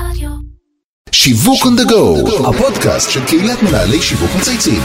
רדיו. 0.00 0.28
שיווק 1.12 1.62
on 1.62 1.80
the 1.80 1.90
go, 1.90 2.48
הפודקאסט 2.48 3.10
של 3.10 3.24
קהילת 3.24 3.62
מנהלי 3.62 4.02
שיווק 4.02 4.30
מצייצים. 4.38 4.80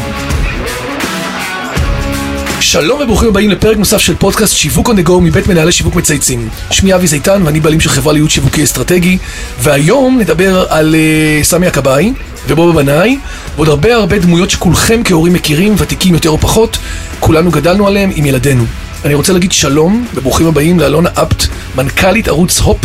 שלום 2.60 3.02
וברוכים 3.02 3.29
הבאים 3.29 3.50
לפרק 3.50 3.78
נוסף 3.78 3.97
של 3.97 4.16
פודקאסט 4.16 4.55
שיווק 4.55 4.89
on 4.89 4.92
the 4.92 5.08
go 5.08 5.12
מבית 5.21 5.47
מנהלי 5.47 5.71
שיווק 5.71 5.96
מצייצים. 5.96 6.50
שמי 6.71 6.96
אבי 6.96 7.08
זיתן 7.08 7.42
ואני 7.46 7.60
בעלים 7.60 7.79
של 7.79 7.89
חברה 7.89 8.13
לייעוד 8.13 8.29
שיווקי 8.29 8.63
אסטרטגי 8.63 9.18
והיום 9.60 10.20
נדבר 10.20 10.66
על 10.70 10.95
uh, 10.95 11.43
סמי 11.43 11.68
הכבאי 11.68 12.14
ובובה 12.48 12.84
בנאי 12.84 13.18
ועוד 13.55 13.68
הרבה 13.68 13.96
הרבה 13.96 14.20
דמויות 14.20 14.50
שכולכם 14.50 15.02
כהורים 15.05 15.34
מכירים, 15.34 15.75
ותיקים 15.78 16.14
יותר 16.14 16.30
או 16.30 16.38
פחות, 16.38 16.78
כולנו 17.20 17.52
גדלנו 17.52 17.88
עליהם 17.88 18.12
עם 18.16 18.25
ילדינו. 18.25 18.64
אני 19.05 19.13
רוצה 19.13 19.33
להגיד 19.33 19.52
שלום 19.52 20.07
וברוכים 20.15 20.47
הבאים 20.47 20.79
לאלונה 20.79 21.09
אפט, 21.09 21.43
מנכ"לית 21.75 22.27
ערוץ 22.27 22.59
הופ, 22.59 22.77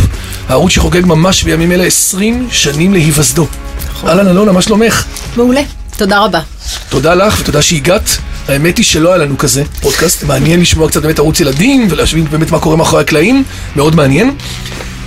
הערוץ 0.48 0.72
שחוגג 0.72 1.06
ממש 1.06 1.42
בימים 1.42 1.72
אלה 1.72 1.84
20 1.84 2.48
שנים 2.50 2.92
להיווסדו. 2.92 3.46
אהלן 4.06 4.28
אלונה, 4.28 4.52
מה 4.52 4.62
שלומך? 4.62 5.04
מעולה, 5.36 5.60
תודה 5.96 6.18
רבה. 6.18 6.40
תודה 6.88 7.14
לך 7.14 7.40
ותודה 7.40 7.62
שהגעת. 7.62 8.18
האמת 8.48 8.76
היא 8.76 8.84
שלא 8.84 9.08
היה 9.08 9.18
לנו 9.18 9.38
כזה 9.38 9.64
פודקאסט, 9.80 10.24
מעניין 10.24 10.60
לשמוע 10.60 10.88
קצת 10.88 11.02
באמת 11.02 11.18
ערוץ 11.18 11.40
ילדים 11.40 11.86
ולהשווים 11.90 12.24
באמת 12.24 12.50
מה 12.50 12.58
קורה 12.58 12.76
מאחורי 12.76 13.02
הקלעים, 13.02 13.44
מאוד 13.76 13.94
מעניין. 13.94 14.34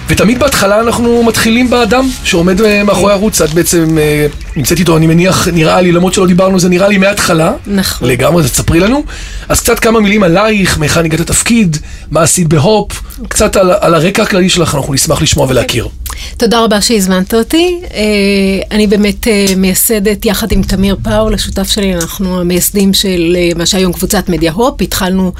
ותמיד 0.09 0.39
בהתחלה 0.39 0.79
אנחנו 0.79 1.23
מתחילים 1.23 1.69
באדם 1.69 2.09
שעומד 2.23 2.61
אה, 2.61 2.83
מאחורי 2.83 3.11
הערוץ, 3.11 3.41
את 3.41 3.53
בעצם 3.53 3.97
אה, 3.97 4.27
נמצאת 4.55 4.79
איתו, 4.79 4.97
אני 4.97 5.07
מניח, 5.07 5.47
נראה 5.47 5.81
לי, 5.81 5.91
למרות 5.91 6.13
שלא 6.13 6.27
דיברנו, 6.27 6.59
זה 6.59 6.69
נראה 6.69 6.87
לי 6.87 6.97
מההתחלה. 6.97 7.51
נכון. 7.67 8.07
לגמרי, 8.07 8.43
אז 8.43 8.51
תספרי 8.51 8.79
לנו. 8.79 9.03
אז 9.49 9.59
קצת 9.59 9.79
כמה 9.79 9.99
מילים 9.99 10.23
עלייך, 10.23 10.79
מהיכן 10.79 11.05
הגעת 11.05 11.19
לתפקיד, 11.19 11.77
מה 12.11 12.21
עשית 12.21 12.47
בהופ, 12.47 13.03
קצת 13.27 13.55
על, 13.55 13.71
על 13.79 13.95
הרקע 13.95 14.23
הכללי 14.23 14.49
שלך, 14.49 14.75
אנחנו 14.75 14.93
נשמח 14.93 15.21
לשמוע 15.21 15.47
ולהכיר. 15.49 15.87
תודה 16.37 16.63
רבה 16.63 16.81
שהזמנת 16.81 17.33
אותי. 17.33 17.79
אה, 17.93 17.99
אני 18.71 18.87
באמת 18.87 19.27
אה, 19.27 19.45
מייסדת 19.57 20.25
יחד 20.25 20.51
עם 20.51 20.63
תמיר 20.63 20.95
פאול, 21.03 21.33
השותף 21.33 21.69
שלי, 21.71 21.95
אנחנו 21.95 22.39
המייסדים 22.39 22.93
של 22.93 23.35
אה, 23.39 23.49
מה 23.55 23.65
שהיום 23.65 23.93
קבוצת 23.93 24.29
מדיה 24.29 24.51
הופ. 24.51 24.81
התחלנו 24.81 25.31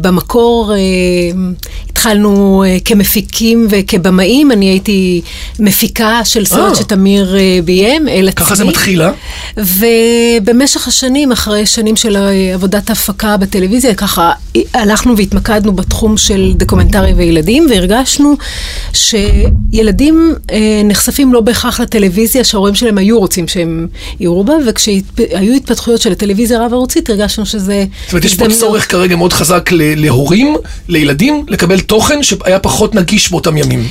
במקור, 0.00 0.72
התחלנו 1.90 2.64
כמפיקים 2.84 3.66
וכבמאים, 3.70 4.52
אני 4.52 4.66
הייתי 4.66 5.22
מפיקה 5.58 6.20
של. 6.24 6.44
סרט 6.44 6.76
שתמיר 6.76 7.36
אה, 7.36 7.58
ביים, 7.64 8.08
אל 8.08 8.28
עצמי. 8.28 8.44
ככה 8.46 8.54
זה 8.54 8.64
מתחיל, 8.64 9.02
אה? 9.02 9.10
ובמשך 9.56 10.88
השנים, 10.88 11.32
אחרי 11.32 11.66
שנים 11.66 11.96
של 11.96 12.16
עבודת 12.54 12.90
הפקה 12.90 13.36
בטלוויזיה, 13.36 13.94
ככה 13.94 14.32
הלכנו 14.74 15.16
והתמקדנו 15.16 15.72
בתחום 15.72 16.16
של 16.16 16.52
דוקומנטרי 16.56 17.12
וילדים, 17.12 17.66
והרגשנו 17.70 18.36
שילדים 19.76 20.34
אה, 20.50 20.80
נחשפים 20.84 21.32
לא 21.32 21.40
בהכרח 21.40 21.80
לטלוויזיה 21.80 22.44
שההורים 22.44 22.74
שלהם 22.74 22.98
היו 22.98 23.18
רוצים 23.18 23.48
שהם 23.48 23.86
יראו 24.20 24.44
בה, 24.44 24.54
וכשהיו 24.66 25.54
התפתחויות 25.56 26.00
של 26.00 26.12
הטלוויזיה 26.12 26.58
הרב-ערוצית, 26.58 27.10
הרגשנו 27.10 27.46
שזה... 27.46 27.84
זאת 28.04 28.12
אומרת, 28.12 28.24
יש 28.24 28.34
פה. 28.34 28.46
צורך 28.50 28.90
כרגע 28.90 29.16
מאוד 29.16 29.32
חזק 29.32 29.70
להורים, 29.72 30.56
לילדים, 30.88 31.44
לקבל 31.48 31.80
תוכן 31.80 32.22
שהיה 32.22 32.58
פחות 32.58 32.94
נגיש 32.94 33.30
באותם 33.30 33.56
ימים. 33.56 33.88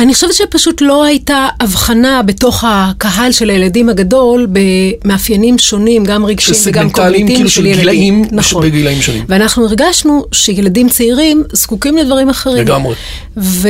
אני 0.00 0.14
חושבת 0.14 0.34
שפשוט 0.34 0.80
לא 0.80 1.04
הייתה 1.04 1.48
הבחנה 1.60 2.22
בתוך 2.22 2.64
הקהל 2.68 3.32
של 3.32 3.50
הילדים 3.50 3.88
הגדול 3.88 4.46
במאפיינים 4.52 5.58
שונים, 5.58 6.04
גם 6.04 6.24
רגשיים 6.24 6.52
וגם 6.52 6.60
שסגמנטליים, 6.62 6.90
קוגניטיביים 6.92 7.36
כאילו 7.36 7.50
של 7.50 7.60
של 7.60 7.66
ילדים. 7.66 7.80
גילאים, 7.80 8.24
נכון. 8.32 8.62
בגילאים 8.62 9.02
שונים. 9.02 9.24
ואנחנו 9.28 9.66
הרגשנו 9.66 10.24
שילדים 10.32 10.88
צעירים 10.88 11.44
זקוקים 11.52 11.96
לדברים 11.96 12.28
אחרים. 12.28 12.64
לגמרי. 12.64 12.94
ו... 13.36 13.68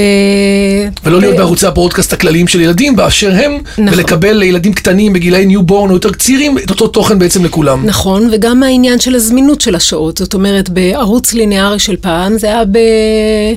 ולא 1.05 1.21
להיות 1.21 1.35
ו- 1.35 1.39
בערוצי 1.39 1.67
ה 1.67 1.71
broadcast 1.71 2.13
הכלליים 2.13 2.49
של 2.49 2.61
ילדים 2.61 2.97
באשר 2.97 3.33
הם, 3.35 3.59
נכון. 3.79 3.89
ולקבל 3.89 4.33
לילדים 4.33 4.73
קטנים 4.73 5.13
בגילאי 5.13 5.47
newborn 5.47 5.89
או 5.89 5.95
יותר 5.95 6.13
צעירים 6.13 6.59
את 6.59 6.71
אותו 6.71 6.87
תוכן 6.87 7.19
בעצם 7.19 7.45
לכולם. 7.45 7.87
נכון, 7.87 8.29
וגם 8.33 8.63
העניין 8.63 9.01
של 9.01 9.15
הזמינות 9.15 9.61
של 9.61 9.75
השעות. 9.75 10.19
זאת 10.19 10.35
אומרת, 10.35 10.69
בערוץ 10.69 11.33
ליניארי 11.33 11.79
של 11.79 11.97
פעם 11.97 12.39
זה 12.39 12.47
היה 12.47 12.63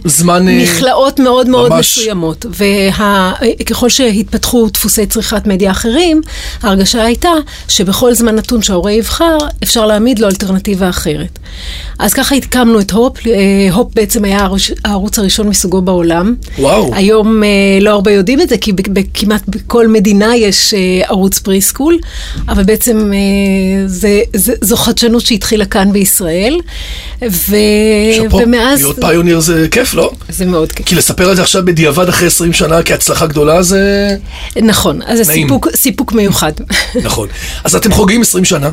זמן, 0.06 0.48
אה, 0.48 0.54
במכלאות 0.60 1.20
מאוד 1.20 1.50
מאוד 1.50 1.70
ממש. 1.70 1.98
מסוימות. 1.98 2.46
וככל 3.62 3.90
שהתפתחו 3.90 4.68
דפוסי 4.74 5.06
צריכת 5.06 5.48
מדיה 5.48 5.72
אחרים, 5.72 6.22
ההרגשה 6.64 7.06
הייתה 7.06 7.30
שבכל 7.68 8.14
זמן 8.14 8.36
נתון 8.36 8.62
שההורה 8.62 8.92
יבחר, 8.92 9.38
אפשר 9.64 9.86
להעמיד 9.86 10.20
לו 10.20 10.28
אלטרנטיבה 10.28 10.90
אחרת. 10.90 11.40
אז 12.00 12.14
ככה 12.14 12.36
הקמנו 12.36 12.80
את 12.80 12.92
הופ. 12.92 13.28
אה, 13.28 13.34
הופ 13.74 13.94
בעצם 13.96 14.26
היה 14.26 14.48
הערוץ- 14.86 15.20
הראשון 15.20 15.48
מסוגו 15.50 15.82
בעולם. 15.82 16.36
וואו. 16.60 16.92
היום 16.96 17.44
אה, 17.44 17.48
לא 17.82 17.90
הרבה 17.90 18.12
יודעים 18.12 18.42
את 18.42 18.50
זה, 18.50 18.58
כי 18.58 18.72
כמעט 19.14 19.42
בכל 19.48 19.88
מדינה 19.88 20.36
יש 20.36 20.74
אה, 20.74 20.80
ערוץ 21.08 21.40
preschool, 21.40 21.98
אבל 22.48 22.64
בעצם 22.64 23.12
זה, 23.86 24.22
זה, 24.36 24.54
זו 24.62 24.76
חדשנות 24.76 25.22
שהתחילה 25.26 25.66
כאן 25.66 25.92
בישראל, 25.94 26.60
ו... 27.30 27.56
שאפו, 28.16 28.38
ומאז... 28.38 28.82
להיות 28.82 28.98
פיוניר 29.02 29.40
זה 29.40 29.68
כיף, 29.72 29.94
לא? 29.94 30.12
זה 30.30 30.46
מאוד 30.46 30.72
כיף. 30.72 30.86
כי 30.86 30.96
לספר 30.96 31.30
על 31.30 31.36
זה 31.36 31.42
עכשיו 31.42 31.66
בדיעבד 31.66 32.10
אחרי 32.10 32.28
20 32.28 32.43
שנה 32.52 32.84
כהצלחה 32.84 33.26
גדולה 33.26 33.64
זה... 33.64 34.16
נכון, 34.62 35.02
אז 35.06 35.18
זה. 35.18 35.34
סיפוק, 35.34 35.68
סיפוק 35.76 36.14
מיוחד. 36.14 36.52
נכון. 37.04 37.28
אז 37.64 37.76
אתם 37.76 37.92
חוגגים 37.92 38.22
20 38.22 38.46
שנה, 38.46 38.70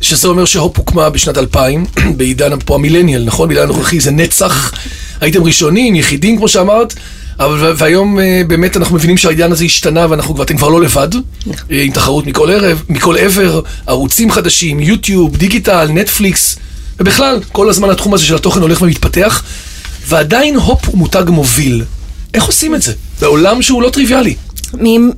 שזה 0.00 0.28
אומר 0.28 0.44
שהופ 0.44 0.78
הוקמה 0.78 1.10
בשנת 1.10 1.38
2000, 1.38 1.86
בעידן 2.16 2.50
פה 2.64 2.74
המילניאל, 2.74 3.24
נכון? 3.24 3.48
בעידן 3.48 3.62
הנוכחי 3.62 4.00
זה 4.00 4.10
נצח. 4.10 4.72
הייתם 5.20 5.44
ראשונים, 5.44 5.94
יחידים, 5.94 6.36
כמו 6.36 6.48
שאמרת. 6.48 6.94
אבל 7.40 7.72
והיום 7.76 8.20
אה, 8.20 8.42
באמת 8.46 8.76
אנחנו 8.76 8.96
מבינים 8.96 9.16
שהעידן 9.16 9.52
הזה 9.52 9.64
השתנה 9.64 10.06
ואנחנו 10.10 10.34
כבר, 10.34 10.44
אתם 10.44 10.56
כבר 10.56 10.68
לא 10.68 10.80
לבד, 10.80 11.08
אה, 11.70 11.82
עם 11.82 11.92
תחרות 11.92 12.26
מכל 12.26 12.50
ערב, 12.50 12.82
מכל 12.88 13.16
עבר, 13.18 13.60
ערוצים 13.86 14.30
חדשים, 14.30 14.80
יוטיוב, 14.80 15.36
דיגיטל, 15.36 15.88
נטפליקס, 15.90 16.56
ובכלל, 17.00 17.40
כל 17.52 17.70
הזמן 17.70 17.90
התחום 17.90 18.14
הזה 18.14 18.24
של 18.24 18.34
התוכן 18.34 18.60
הולך 18.60 18.82
ומתפתח, 18.82 19.42
ועדיין 20.08 20.56
הופ 20.56 20.86
הוא 20.86 20.98
מותג 20.98 21.24
מוביל. 21.28 21.84
איך 22.34 22.44
עושים 22.44 22.74
את 22.74 22.82
זה? 22.82 22.92
בעולם 23.20 23.62
שהוא 23.62 23.82
לא 23.82 23.90
טריוויאלי. 23.90 24.34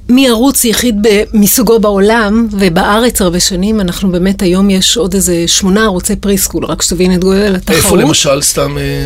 מערוץ 0.08 0.64
יחיד 0.64 1.06
מסוגו 1.34 1.78
בעולם, 1.78 2.48
ובארץ 2.50 3.20
הרבה 3.20 3.40
שנים, 3.40 3.80
אנחנו 3.80 4.12
באמת, 4.12 4.42
היום 4.42 4.70
יש 4.70 4.96
עוד 4.96 5.14
איזה 5.14 5.44
שמונה 5.46 5.84
ערוצי 5.84 6.16
preschool, 6.16 6.64
רק 6.64 6.82
שתבין 6.82 7.14
את 7.14 7.24
גודל 7.24 7.54
התחרות. 7.54 7.76
איפה 7.78 7.96
למשל, 7.96 8.42
סתם... 8.42 8.78
אה, 8.78 9.04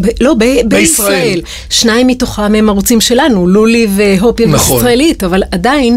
ב- 0.00 0.08
לא, 0.20 0.34
ב- 0.34 0.38
בישראל. 0.38 0.70
בישראל. 0.70 1.40
שניים 1.70 2.06
מתוכם 2.06 2.54
הם 2.54 2.68
ערוצים 2.68 3.00
שלנו, 3.00 3.46
לולי 3.46 3.86
והופי 3.96 4.46
נכון. 4.46 4.76
ישראלית, 4.78 5.24
אבל 5.24 5.42
עדיין 5.50 5.96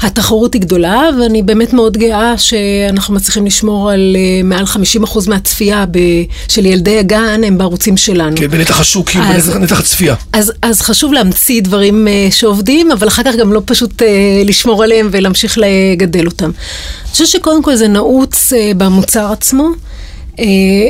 התחרות 0.00 0.54
היא 0.54 0.62
גדולה, 0.62 1.02
ואני 1.20 1.42
באמת 1.42 1.72
מאוד 1.72 1.96
גאה 1.96 2.38
שאנחנו 2.38 3.14
מצליחים 3.14 3.46
לשמור 3.46 3.90
על 3.90 4.16
אה, 4.18 4.42
מעל 4.44 4.64
50% 5.04 5.28
מהצפייה 5.28 5.84
ב- 5.90 5.98
של 6.48 6.66
ילדי 6.66 6.98
הגן, 6.98 7.40
הם 7.46 7.58
בערוצים 7.58 7.96
שלנו. 7.96 8.36
כן, 8.36 8.46
בנתח 8.46 8.80
השוק, 8.80 9.10
בנתח 9.14 9.56
נתח 9.56 9.80
הצפייה. 9.80 10.14
אז, 10.32 10.52
אז 10.62 10.80
חשוב 10.82 11.12
להמציא 11.12 11.62
דברים 11.62 12.06
uh, 12.06 12.34
שעובדים, 12.34 12.92
אבל 12.92 13.08
אחר 13.08 13.22
כך 13.26 13.36
גם 13.36 13.52
לא 13.52 13.62
פשוט 13.64 14.02
uh, 14.02 14.04
לשמור 14.44 14.84
עליהם 14.84 15.08
ולהמשיך 15.12 15.58
לגדל 15.58 16.26
אותם. 16.26 16.50
אני 17.04 17.10
חושבת 17.10 17.26
שקודם 17.26 17.62
כל 17.62 17.76
זה 17.76 17.88
נעוץ 17.88 18.52
uh, 18.52 18.56
במוצר 18.76 19.32
עצמו. 19.32 19.68
Uh, 20.36 20.40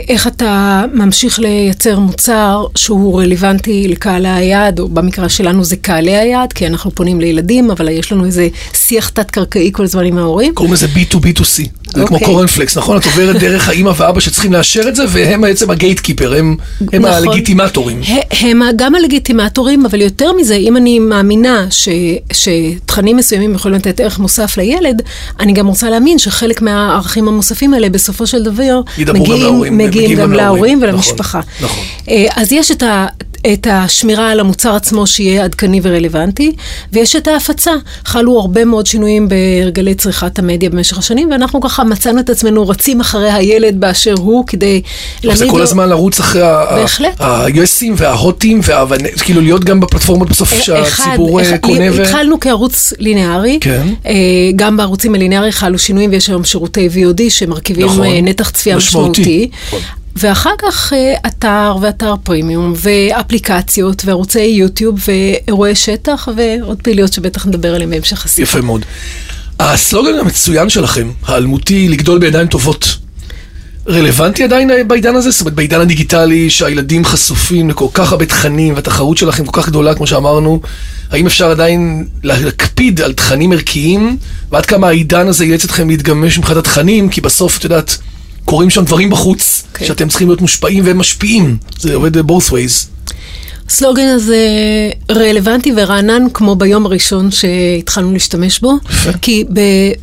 איך 0.08 0.26
אתה 0.26 0.84
ממשיך 0.94 1.38
לייצר 1.38 1.98
מוצר 1.98 2.66
שהוא 2.74 3.20
רלוונטי 3.20 3.88
לקהל 3.88 4.26
היעד, 4.26 4.78
או 4.78 4.88
במקרה 4.88 5.28
שלנו 5.28 5.64
זה 5.64 5.76
קהלי 5.76 6.16
היעד, 6.16 6.52
כי 6.52 6.66
אנחנו 6.66 6.90
פונים 6.90 7.20
לילדים, 7.20 7.70
אבל 7.70 7.88
יש 7.88 8.12
לנו 8.12 8.24
איזה 8.24 8.48
שיח 8.72 9.08
תת-קרקעי 9.08 9.70
כל 9.72 9.84
הזמן 9.84 10.04
עם 10.04 10.18
ההורים. 10.18 10.54
קוראים 10.54 10.74
לזה 10.74 10.86
B2B2C. 10.86 11.68
זה 11.94 12.04
כמו 12.06 12.16
אוקיי. 12.16 12.26
קורנפלקס, 12.26 12.76
נכון? 12.78 12.96
את 12.96 13.04
עוברת 13.04 13.36
דרך 13.36 13.68
האמא 13.68 13.92
ואבא 13.96 14.20
שצריכים 14.20 14.52
לאשר 14.52 14.88
את 14.88 14.96
זה, 14.96 15.04
והם 15.08 15.40
בעצם 15.40 15.70
הגייט 15.70 16.00
קיפר, 16.00 16.34
הם 16.34 16.56
הם 16.92 17.02
נכון. 17.06 17.14
הלגיטימטורים. 17.28 18.00
ה- 18.02 18.36
הם 18.46 18.62
גם 18.76 18.94
הלגיטימטורים, 18.94 19.86
אבל 19.86 20.00
יותר 20.00 20.32
מזה, 20.32 20.54
אם 20.54 20.76
אני 20.76 20.98
מאמינה 20.98 21.66
ש, 21.70 21.88
שתכנים 22.32 23.16
מסוימים 23.16 23.54
יכולים 23.54 23.76
לתת 23.78 24.00
ערך 24.00 24.18
מוסף 24.18 24.56
לילד, 24.56 25.02
אני 25.40 25.52
גם 25.52 25.66
רוצה 25.66 25.90
להאמין 25.90 26.18
שחלק 26.18 26.62
מהערכים 26.62 27.28
המוספים 27.28 27.74
האלה 27.74 27.88
בסופו 27.88 28.26
של 28.26 28.42
דבר 28.42 28.80
ידברו 28.98 29.24
גם 29.24 29.40
להורים, 29.40 29.78
מגיעים 29.78 29.88
מגיעים 29.88 30.18
גם 30.18 30.22
גם 30.22 30.32
להורים. 30.32 30.54
להורים 30.54 30.78
ולמשפחה. 30.82 31.40
נכון, 31.60 31.68
נכון. 31.70 31.84
אה, 32.08 32.26
אז 32.36 32.52
יש 32.52 32.70
את, 32.70 32.82
ה, 32.82 33.06
את 33.52 33.66
השמירה 33.70 34.30
על 34.30 34.40
המוצר 34.40 34.74
עצמו 34.74 35.06
שיהיה 35.06 35.44
עדכני 35.44 35.80
ורלוונטי, 35.82 36.52
ויש 36.92 37.16
את 37.16 37.28
ההפצה. 37.28 37.70
חלו 38.04 38.40
הרבה 38.40 38.64
מאוד 38.64 38.86
שינויים 38.86 39.28
בהרגלי 39.28 39.94
צריכת 39.94 40.38
המדיה 40.38 40.70
במשך 40.70 40.98
השנים, 40.98 41.30
ואנחנו 41.30 41.60
ככה 41.60 41.84
מצאנו 41.84 42.20
את 42.20 42.30
עצמנו 42.30 42.68
רצים 42.68 43.00
אחרי 43.00 43.30
הילד 43.32 43.80
באשר 43.80 44.14
הוא, 44.18 44.46
כדי 44.46 44.82
זה 45.22 45.28
להעמיד 45.28 45.50
כל 45.50 45.56
לו- 45.58 45.62
הזמן 45.62 45.88
לרוץ 45.88 46.20
אחרי 46.20 46.42
ה- 46.42 46.64
בהחלט. 46.76 47.20
ה-USים 47.20 47.92
וההוטים, 47.96 48.60
כאילו 49.24 49.40
להיות 49.40 49.64
גם 49.64 49.80
בפלטפורמות 49.80 50.28
בסוף 50.28 50.60
שהציבור 50.60 51.40
אחד, 51.42 51.52
אה, 51.52 51.58
קונה 51.58 51.84
ו... 51.92 52.02
התחלנו 52.02 52.40
כערוץ 52.40 52.92
ליניארי, 52.98 53.58
כן. 53.60 53.86
אה, 54.06 54.12
גם 54.56 54.76
בערוצים 54.76 55.14
הליניארי 55.14 55.52
חלו 55.52 55.78
שינויים 55.78 56.10
ויש 56.10 56.28
היום 56.28 56.44
שירותי 56.44 56.88
VOD 56.94 57.22
שמרכיבים 57.28 57.86
נכון. 57.86 58.04
אה, 58.06 58.20
נתח 58.22 58.50
צפייה 58.50 58.76
משמעותי. 58.76 59.50
ואחר 60.16 60.50
כך 60.58 60.92
אה, 60.92 61.14
אתר 61.26 61.76
ואתר 61.80 62.14
פרימיום, 62.22 62.72
ואפליקציות, 62.76 64.02
וערוצי 64.04 64.40
יוטיוב, 64.40 65.00
ואירועי 65.08 65.74
שטח, 65.74 66.28
ועוד 66.36 66.82
פעילויות 66.82 67.12
שבטח 67.12 67.46
נדבר 67.46 67.74
עליהן 67.74 67.90
בהמשך 67.90 68.24
הסיפור. 68.24 68.42
יפה 68.42 68.60
מאוד. 68.60 68.84
הסלוגן 69.60 70.18
המצוין 70.18 70.68
שלכם, 70.68 71.10
האלמותי, 71.26 71.88
לגדול 71.88 72.18
בידיים 72.18 72.46
טובות, 72.46 72.96
רלוונטי 73.88 74.44
עדיין 74.44 74.70
בעידן 74.86 75.16
הזה? 75.16 75.30
זאת 75.30 75.40
אומרת, 75.40 75.54
בעידן 75.54 75.80
הדיגיטלי, 75.80 76.50
שהילדים 76.50 77.04
חשופים 77.04 77.70
לכל 77.70 77.86
כך 77.94 78.12
הרבה 78.12 78.26
תכנים, 78.26 78.74
והתחרות 78.74 79.18
שלכם 79.18 79.46
כל 79.46 79.62
כך 79.62 79.68
גדולה, 79.68 79.94
כמו 79.94 80.06
שאמרנו, 80.06 80.60
האם 81.10 81.26
אפשר 81.26 81.50
עדיין 81.50 82.06
להקפיד 82.22 83.00
על 83.00 83.12
תכנים 83.12 83.52
ערכיים, 83.52 84.16
ועד 84.52 84.66
כמה 84.66 84.88
העידן 84.88 85.28
הזה 85.28 85.44
יאלץ 85.44 85.64
אתכם 85.64 85.88
להתגמש 85.88 86.38
מבחינת 86.38 86.58
התכנים, 86.58 87.08
כי 87.08 87.20
בסוף, 87.20 87.58
את 87.58 87.64
יודעת, 87.64 87.98
קורים 88.46 88.70
שם 88.70 88.84
דברים 88.84 89.10
בחוץ, 89.10 89.62
okay. 89.62 89.78
כן. 89.78 89.84
שאתם 89.84 90.08
צריכים 90.08 90.28
להיות 90.28 90.40
מושפעים 90.40 90.82
ומשפיעים. 90.86 91.56
זה 91.78 91.94
עובד 91.94 92.16
both 92.16 92.50
ways. 92.50 92.95
הסלוגן 93.68 94.08
הזה 94.08 94.38
רלוונטי 95.10 95.72
ורענן 95.76 96.22
כמו 96.34 96.56
ביום 96.56 96.86
הראשון 96.86 97.30
שהתחלנו 97.30 98.12
להשתמש 98.12 98.60
בו, 98.60 98.72
כי 99.22 99.44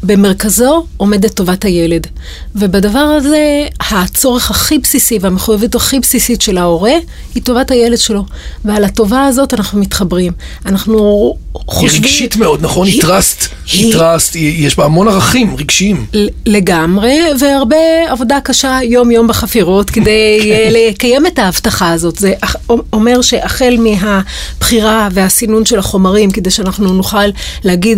במרכזו 0.04 0.86
עומדת 0.98 1.34
טובת 1.34 1.66
הילד. 1.66 2.08
ובדבר 2.56 3.00
הזה, 3.00 3.68
הצורך 3.80 4.52
הכי 4.52 4.78
בסיסי 4.78 5.18
והמחויבות 5.22 5.76
הכי 5.76 6.00
בסיסית 6.00 6.42
של 6.42 6.58
ההורה, 6.58 6.94
היא 7.36 7.44
טובת 7.44 7.72
הילד 7.72 7.98
שלו. 7.98 8.26
ועל 8.66 8.84
הטובה 8.84 9.26
הזאת 9.26 9.54
אנחנו 9.54 9.80
מתחברים. 9.80 10.34
אנחנו 10.66 11.36
חושבים... 11.54 11.90
היא 11.92 12.00
רגשית 12.00 12.36
מאוד, 12.36 12.62
נכון? 12.62 12.88
היא 12.88 13.02
trust, 13.02 13.48
היא 13.74 13.94
trust, 13.94 14.36
יש 14.36 14.78
בה 14.78 14.86
המון 14.86 15.08
ערכים 15.08 15.56
רגשיים. 15.56 16.06
לגמרי, 16.46 17.20
והרבה 17.40 17.78
עבודה 18.10 18.40
קשה 18.44 18.80
יום-יום 18.84 19.28
בחפירות 19.28 19.90
כדי 19.90 20.40
אה, 20.52 20.70
לקיים 20.72 21.26
את 21.26 21.40
ההבטחה 21.40 21.92
הזאת. 21.92 22.16
זה 22.16 22.34
אומר 22.94 23.22
ש... 23.22 23.34
החל 23.54 23.78
מהבחירה 23.80 25.08
והסינון 25.12 25.66
של 25.66 25.80
החומרים, 25.80 26.32
כדי 26.32 26.52
שאנחנו 26.52 26.94
נוכל 26.94 27.28
להגיד 27.64 27.98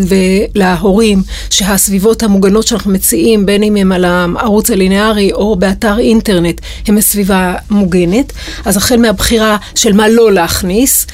להורים 0.55 1.23
שהסביבות 1.49 2.23
המוגנות 2.23 2.67
שאנחנו 2.67 2.91
מציעים, 2.91 3.45
בין 3.45 3.63
אם 3.63 3.75
הם 3.75 3.91
על 3.91 4.05
הערוץ 4.05 4.71
הלינארי 4.71 5.31
או 5.33 5.55
באתר 5.55 5.99
אינטרנט, 5.99 6.61
הם 6.87 6.95
בסביבה 6.95 7.55
מוגנת. 7.69 8.33
אז 8.65 8.77
החל 8.77 8.97
מהבחירה 8.97 9.57
של 9.75 9.93
מה 9.93 10.07
לא 10.07 10.31
להכניס, 10.31 11.05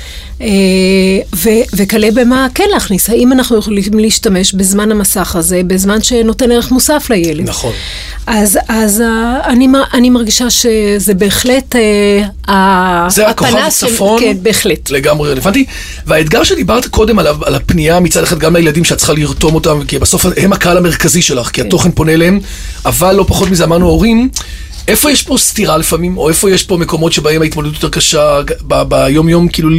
וכלה 1.76 2.08
במה 2.14 2.48
כן 2.56 2.64
להכניס. 2.74 3.10
האם 3.10 3.32
אנחנו 3.32 3.58
יכולים 3.58 3.84
להשתמש 3.94 4.54
בזמן 4.54 4.92
המסך 4.92 5.36
הזה, 5.36 5.62
בזמן 5.68 6.02
שנותן 6.02 6.52
ערך 6.52 6.72
מוסף 6.72 7.10
לילד. 7.10 7.50
נכון. 7.50 7.74
אז, 8.28 8.60
אז 8.68 9.02
אה, 9.02 9.40
אני, 9.46 9.68
אני 9.94 10.10
מרגישה 10.10 10.50
שזה 10.50 11.14
בהחלט 11.14 11.76
אה, 12.50 13.08
זה 13.10 13.28
הכוכב 13.28 13.56
הצפון, 13.56 14.20
כן, 14.20 14.38
בהחלט. 14.42 14.90
לגמרי 14.90 15.32
רלוונטי. 15.32 15.66
והאתגר 16.06 16.44
שדיברת 16.44 16.86
קודם 16.86 17.20
עליו, 17.20 17.38
על 17.46 17.56
הפנייה 17.56 18.00
מצד 18.00 18.24
אחד 18.24 18.40
גם 18.40 18.56
לילדים 18.56 18.84
שאת 18.84 18.98
צריכה 18.98 19.14
לרתום 19.14 19.56
אותם, 19.56 19.80
כי 19.88 20.00
בסוף 20.00 20.26
הם 20.38 20.54
הקהל 20.54 20.78
המרכזי 20.78 21.22
שלך, 21.22 21.48
כי 21.50 21.62
כן. 21.62 21.68
התוכן 21.68 21.92
פונה 21.92 22.14
אליהם, 22.14 22.40
אבל 22.86 23.16
לא 23.16 23.26
פחות 23.28 23.50
מזה 23.50 23.64
אמרנו 23.64 23.88
הורים. 23.88 24.30
איפה 24.88 25.12
יש 25.12 25.24
פה 25.24 25.38
סתירה 25.38 25.78
לפעמים, 25.78 26.18
או 26.18 26.30
איפה 26.30 26.52
יש 26.52 26.64
פה 26.64 26.78
מקומות 26.78 27.14
שבהם 27.14 27.42
ההתמודדות 27.42 27.74
יותר 27.74 27.90
קשה 27.90 28.40
ביום-יום, 28.88 29.48
כאילו, 29.48 29.70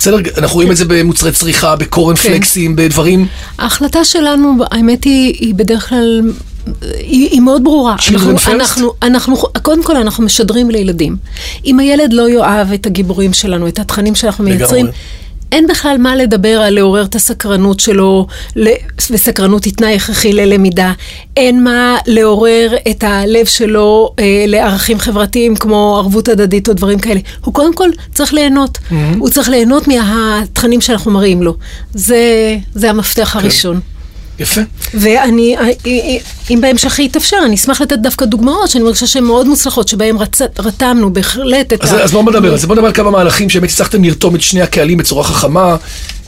בסדר, 0.00 0.16
אנחנו 0.38 0.54
רואים 0.54 0.70
את 0.70 0.76
זה 0.76 0.84
במוצרי 0.88 1.32
צריכה, 1.32 1.76
בקורנפלקסים, 1.76 2.76
כן. 2.76 2.84
בדברים. 2.84 3.26
ההחלטה 3.58 4.04
שלנו, 4.04 4.54
האמת 4.70 5.04
היא, 5.04 5.34
היא 5.40 5.54
בדרך 5.54 5.88
כלל 5.88 6.20
היא, 6.82 7.28
היא 7.30 7.40
מאוד 7.40 7.64
ברורה. 7.64 7.96
אנחנו, 8.10 8.36
אנחנו, 8.46 8.92
אנחנו, 9.02 9.36
קודם 9.62 9.84
כל 9.84 9.96
אנחנו 9.96 10.24
משדרים 10.24 10.70
לילדים. 10.70 11.16
אם 11.66 11.80
הילד 11.80 12.12
לא 12.12 12.28
יאהב 12.28 12.72
את 12.72 12.86
הגיבורים 12.86 13.32
שלנו, 13.32 13.68
את 13.68 13.78
התכנים 13.78 14.14
שאנחנו 14.14 14.44
מייצרים, 14.44 14.86
לגמרי. 14.86 15.00
אין 15.52 15.66
בכלל 15.66 15.96
מה 15.98 16.16
לדבר 16.16 16.60
על 16.62 16.74
לעורר 16.74 17.04
את 17.04 17.14
הסקרנות 17.14 17.80
שלו, 17.80 18.26
וסקרנות 19.10 19.64
היא 19.64 19.72
תנאי 19.72 19.96
הכרחי 19.96 20.32
ללמידה. 20.32 20.92
אין 21.36 21.64
מה 21.64 21.96
לעורר 22.06 22.76
את 22.90 23.04
הלב 23.04 23.46
שלו 23.46 24.14
אה, 24.18 24.44
לערכים 24.48 24.98
חברתיים 24.98 25.56
כמו 25.56 25.96
ערבות 25.96 26.28
הדדית 26.28 26.68
או 26.68 26.72
דברים 26.72 26.98
כאלה. 26.98 27.20
הוא 27.44 27.54
קודם 27.54 27.74
כל 27.74 27.88
צריך 28.14 28.32
ליהנות. 28.32 28.78
Mm-hmm. 28.78 28.94
הוא 29.18 29.28
צריך 29.28 29.48
ליהנות 29.48 29.88
מהתכנים 29.88 30.80
שאנחנו 30.80 31.10
מראים 31.10 31.42
לו. 31.42 31.54
זה, 31.94 32.56
זה 32.74 32.90
המפתח 32.90 33.30
כן. 33.32 33.38
הראשון. 33.38 33.80
יפה. 34.40 34.60
ואני, 34.94 35.56
אה, 35.56 35.62
אה, 35.86 36.16
אם 36.50 36.60
בהמשך 36.60 36.98
יתאפשר, 36.98 37.36
אני 37.44 37.54
אשמח 37.54 37.80
לתת 37.80 37.98
דווקא 37.98 38.24
דוגמאות 38.24 38.70
שאני 38.70 38.84
מרגישה 38.84 39.06
שהן 39.06 39.24
מאוד 39.24 39.46
מוצלחות, 39.46 39.88
שבהן 39.88 40.16
רצ... 40.16 40.40
רתמנו 40.58 41.12
בהחלט 41.12 41.72
את 41.72 41.84
אז, 41.84 41.92
ה... 41.92 42.02
אז 42.02 42.12
בואו 42.12 42.30
נדבר 42.30 42.52
על 42.52 42.58
זה, 42.58 42.66
בואו 42.66 42.74
נדבר 42.74 42.86
על 42.86 42.94
כמה 42.94 43.10
מהלכים 43.10 43.50
שבאמת 43.50 43.70
הצלחתם 43.70 44.04
לרתום 44.04 44.34
את 44.34 44.40
שני 44.40 44.62
הקהלים 44.62 44.98
בצורה 44.98 45.24
חכמה, 45.24 45.76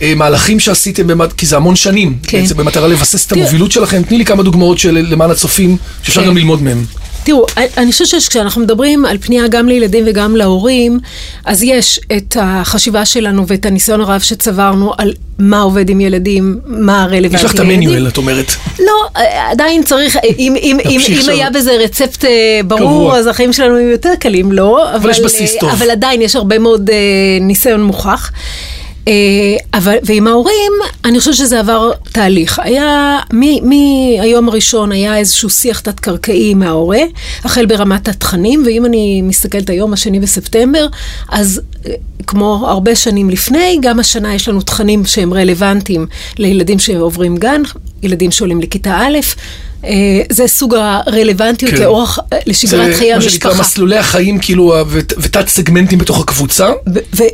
אה, 0.02 0.12
מהלכים 0.16 0.60
שעשיתם, 0.60 1.06
במט... 1.06 1.32
כי 1.32 1.46
זה 1.46 1.56
המון 1.56 1.76
שנים, 1.76 2.18
כן. 2.22 2.40
בעצם 2.40 2.56
במטרה 2.56 2.88
לבסס 2.88 3.26
את 3.26 3.32
המובילות 3.32 3.72
שלכם, 3.72 4.02
תני 4.02 4.18
לי 4.18 4.24
כמה 4.24 4.42
דוגמאות 4.42 4.78
של 4.78 5.06
למען 5.10 5.30
הצופים, 5.30 5.76
שאפשר 6.02 6.20
כן. 6.20 6.26
גם 6.26 6.36
ללמוד 6.36 6.62
מהם. 6.62 6.84
תראו, 7.24 7.46
אני 7.76 7.92
חושבת 7.92 8.20
שכשאנחנו 8.20 8.60
מדברים 8.60 9.04
על 9.04 9.18
פנייה 9.18 9.48
גם 9.48 9.68
לילדים 9.68 10.04
וגם 10.06 10.36
להורים, 10.36 11.00
אז 11.44 11.62
יש 11.62 12.00
את 12.16 12.36
החשיבה 12.40 13.04
שלנו 13.04 13.46
ואת 13.46 13.66
הניסיון 13.66 14.00
הרב 14.00 14.20
שצברנו 14.20 14.92
על 14.98 15.12
מה 15.38 15.60
עובד 15.60 15.90
עם 15.90 16.00
ילדים, 16.00 16.60
מה 16.66 17.02
הרלוונטי 17.02 17.20
לילדים. 17.20 17.38
יש 17.38 17.44
לך 17.44 17.54
את 17.54 17.60
המניואל, 17.60 18.08
את 18.08 18.16
אומרת. 18.16 18.52
לא, 18.78 19.20
עדיין 19.50 19.82
צריך, 19.82 20.16
אם, 20.38 20.54
אם, 20.56 20.78
אם, 20.84 21.00
אם 21.08 21.28
היה 21.28 21.50
בזה 21.50 21.72
רצפט 21.72 22.24
אה, 22.24 22.30
ברור, 22.64 22.80
קבוע. 22.80 23.18
אז 23.18 23.26
החיים 23.26 23.52
שלנו 23.52 23.78
יהיו 23.78 23.90
יותר 23.90 24.14
קלים, 24.20 24.52
לא. 24.52 24.88
אבל, 24.88 24.96
אבל 24.96 25.10
יש 25.10 25.20
בסיס 25.20 25.56
טוב. 25.60 25.70
אבל 25.70 25.90
עדיין 25.90 26.22
יש 26.22 26.36
הרבה 26.36 26.58
מאוד 26.58 26.90
ניסיון 27.40 27.82
מוכח. 27.82 28.30
אה, 29.08 29.56
אבל, 29.74 29.96
ועם 30.02 30.26
ההורים, 30.26 30.72
אני 31.04 31.18
חושבת 31.18 31.34
שזה 31.34 31.60
עבר 31.60 31.90
תהליך. 32.12 32.58
היה, 32.58 33.18
מהיום 33.62 34.48
הראשון 34.48 34.92
היה 34.92 35.18
איזשהו 35.18 35.50
שיח 35.50 35.80
תת-קרקעי 35.80 36.54
מההורה, 36.54 37.00
החל 37.44 37.66
ברמת 37.66 38.08
התכנים, 38.08 38.62
ואם 38.66 38.86
אני 38.86 39.22
מסתכלת 39.22 39.70
היום, 39.70 39.92
השני 39.92 40.20
בספטמבר, 40.20 40.86
אז 41.28 41.60
אה, 41.86 41.92
כמו 42.26 42.64
הרבה 42.68 42.94
שנים 42.94 43.30
לפני, 43.30 43.78
גם 43.82 44.00
השנה 44.00 44.34
יש 44.34 44.48
לנו 44.48 44.60
תכנים 44.60 45.04
שהם 45.04 45.34
רלוונטיים 45.34 46.06
לילדים 46.38 46.78
שעוברים 46.78 47.36
גן, 47.36 47.62
ילדים 48.02 48.30
שעולים 48.30 48.60
לכיתה 48.60 48.96
א', 48.96 49.18
זה 50.30 50.46
סוג 50.46 50.74
הרלוונטיות 50.74 51.74
כן. 51.74 51.82
לאורח, 51.82 52.18
אה, 52.32 52.38
לשגרת 52.46 52.96
חיי 52.96 53.12
המשפחה. 53.12 53.20
זה 53.20 53.24
מה 53.24 53.30
שנקרא 53.30 53.54
מסלולי 53.54 53.98
החיים, 53.98 54.38
כאילו, 54.38 54.74
ותת 55.18 55.48
סגמנטים 55.48 55.98
בתוך 55.98 56.20
הקבוצה. 56.20 56.68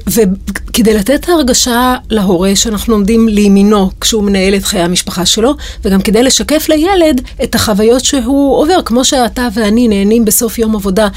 וכדי 0.06 0.94
לתת 0.94 1.10
את 1.10 1.28
ההרגשה 1.28 1.94
להורה 2.10 2.56
שאנחנו 2.56 2.94
עומדים 2.94 3.28
לימינו 3.28 3.90
כשהוא 4.00 4.22
מנהל 4.22 4.54
את 4.54 4.64
חיי 4.64 4.80
המשפחה 4.80 5.26
שלו, 5.26 5.54
וגם 5.84 6.02
כדי 6.02 6.22
לשקף 6.22 6.68
לילד 6.68 7.20
את 7.42 7.54
החוויות 7.54 8.04
שהוא 8.04 8.56
עובר, 8.56 8.82
כמו 8.84 9.04
שאתה 9.04 9.48
ואני 9.54 9.88
נהנים 9.88 10.24
בסוף 10.24 10.58
יום 10.58 10.76
עבודה. 10.76 11.08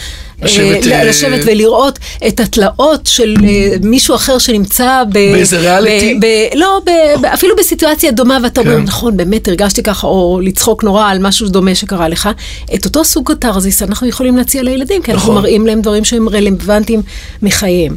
לשבת, 0.41 0.87
אה, 0.87 1.03
לשבת 1.03 1.39
ולראות 1.45 1.99
את 2.27 2.39
התלאות 2.39 3.07
של 3.07 3.35
מישהו 3.83 4.15
אחר 4.15 4.37
שנמצא 4.37 5.03
ב... 5.09 5.13
באיזה 5.13 5.59
ריאליטי? 5.59 6.19
לא, 6.55 6.81
אפילו 7.33 7.55
בסיטואציה 7.55 8.11
דומה, 8.11 8.37
ואתה 8.43 8.61
אומר, 8.61 8.77
כן. 8.77 8.83
נכון, 8.83 9.17
באמת 9.17 9.47
הרגשתי 9.47 9.83
ככה, 9.83 10.07
או 10.07 10.39
לצחוק 10.43 10.83
נורא 10.83 11.09
על 11.09 11.19
משהו 11.21 11.49
דומה 11.49 11.75
שקרה 11.75 12.07
לך, 12.07 12.29
את 12.75 12.85
אותו 12.85 13.05
סוג 13.05 13.31
קתרזיס 13.31 13.81
אנחנו 13.81 14.07
יכולים 14.07 14.37
להציע 14.37 14.63
לילדים, 14.63 15.01
כי 15.01 15.11
אנחנו 15.11 15.31
נכון. 15.31 15.41
מראים 15.41 15.67
להם 15.67 15.81
דברים 15.81 16.03
שהם 16.05 16.29
רלוונטיים 16.29 17.01
מחייהם. 17.41 17.95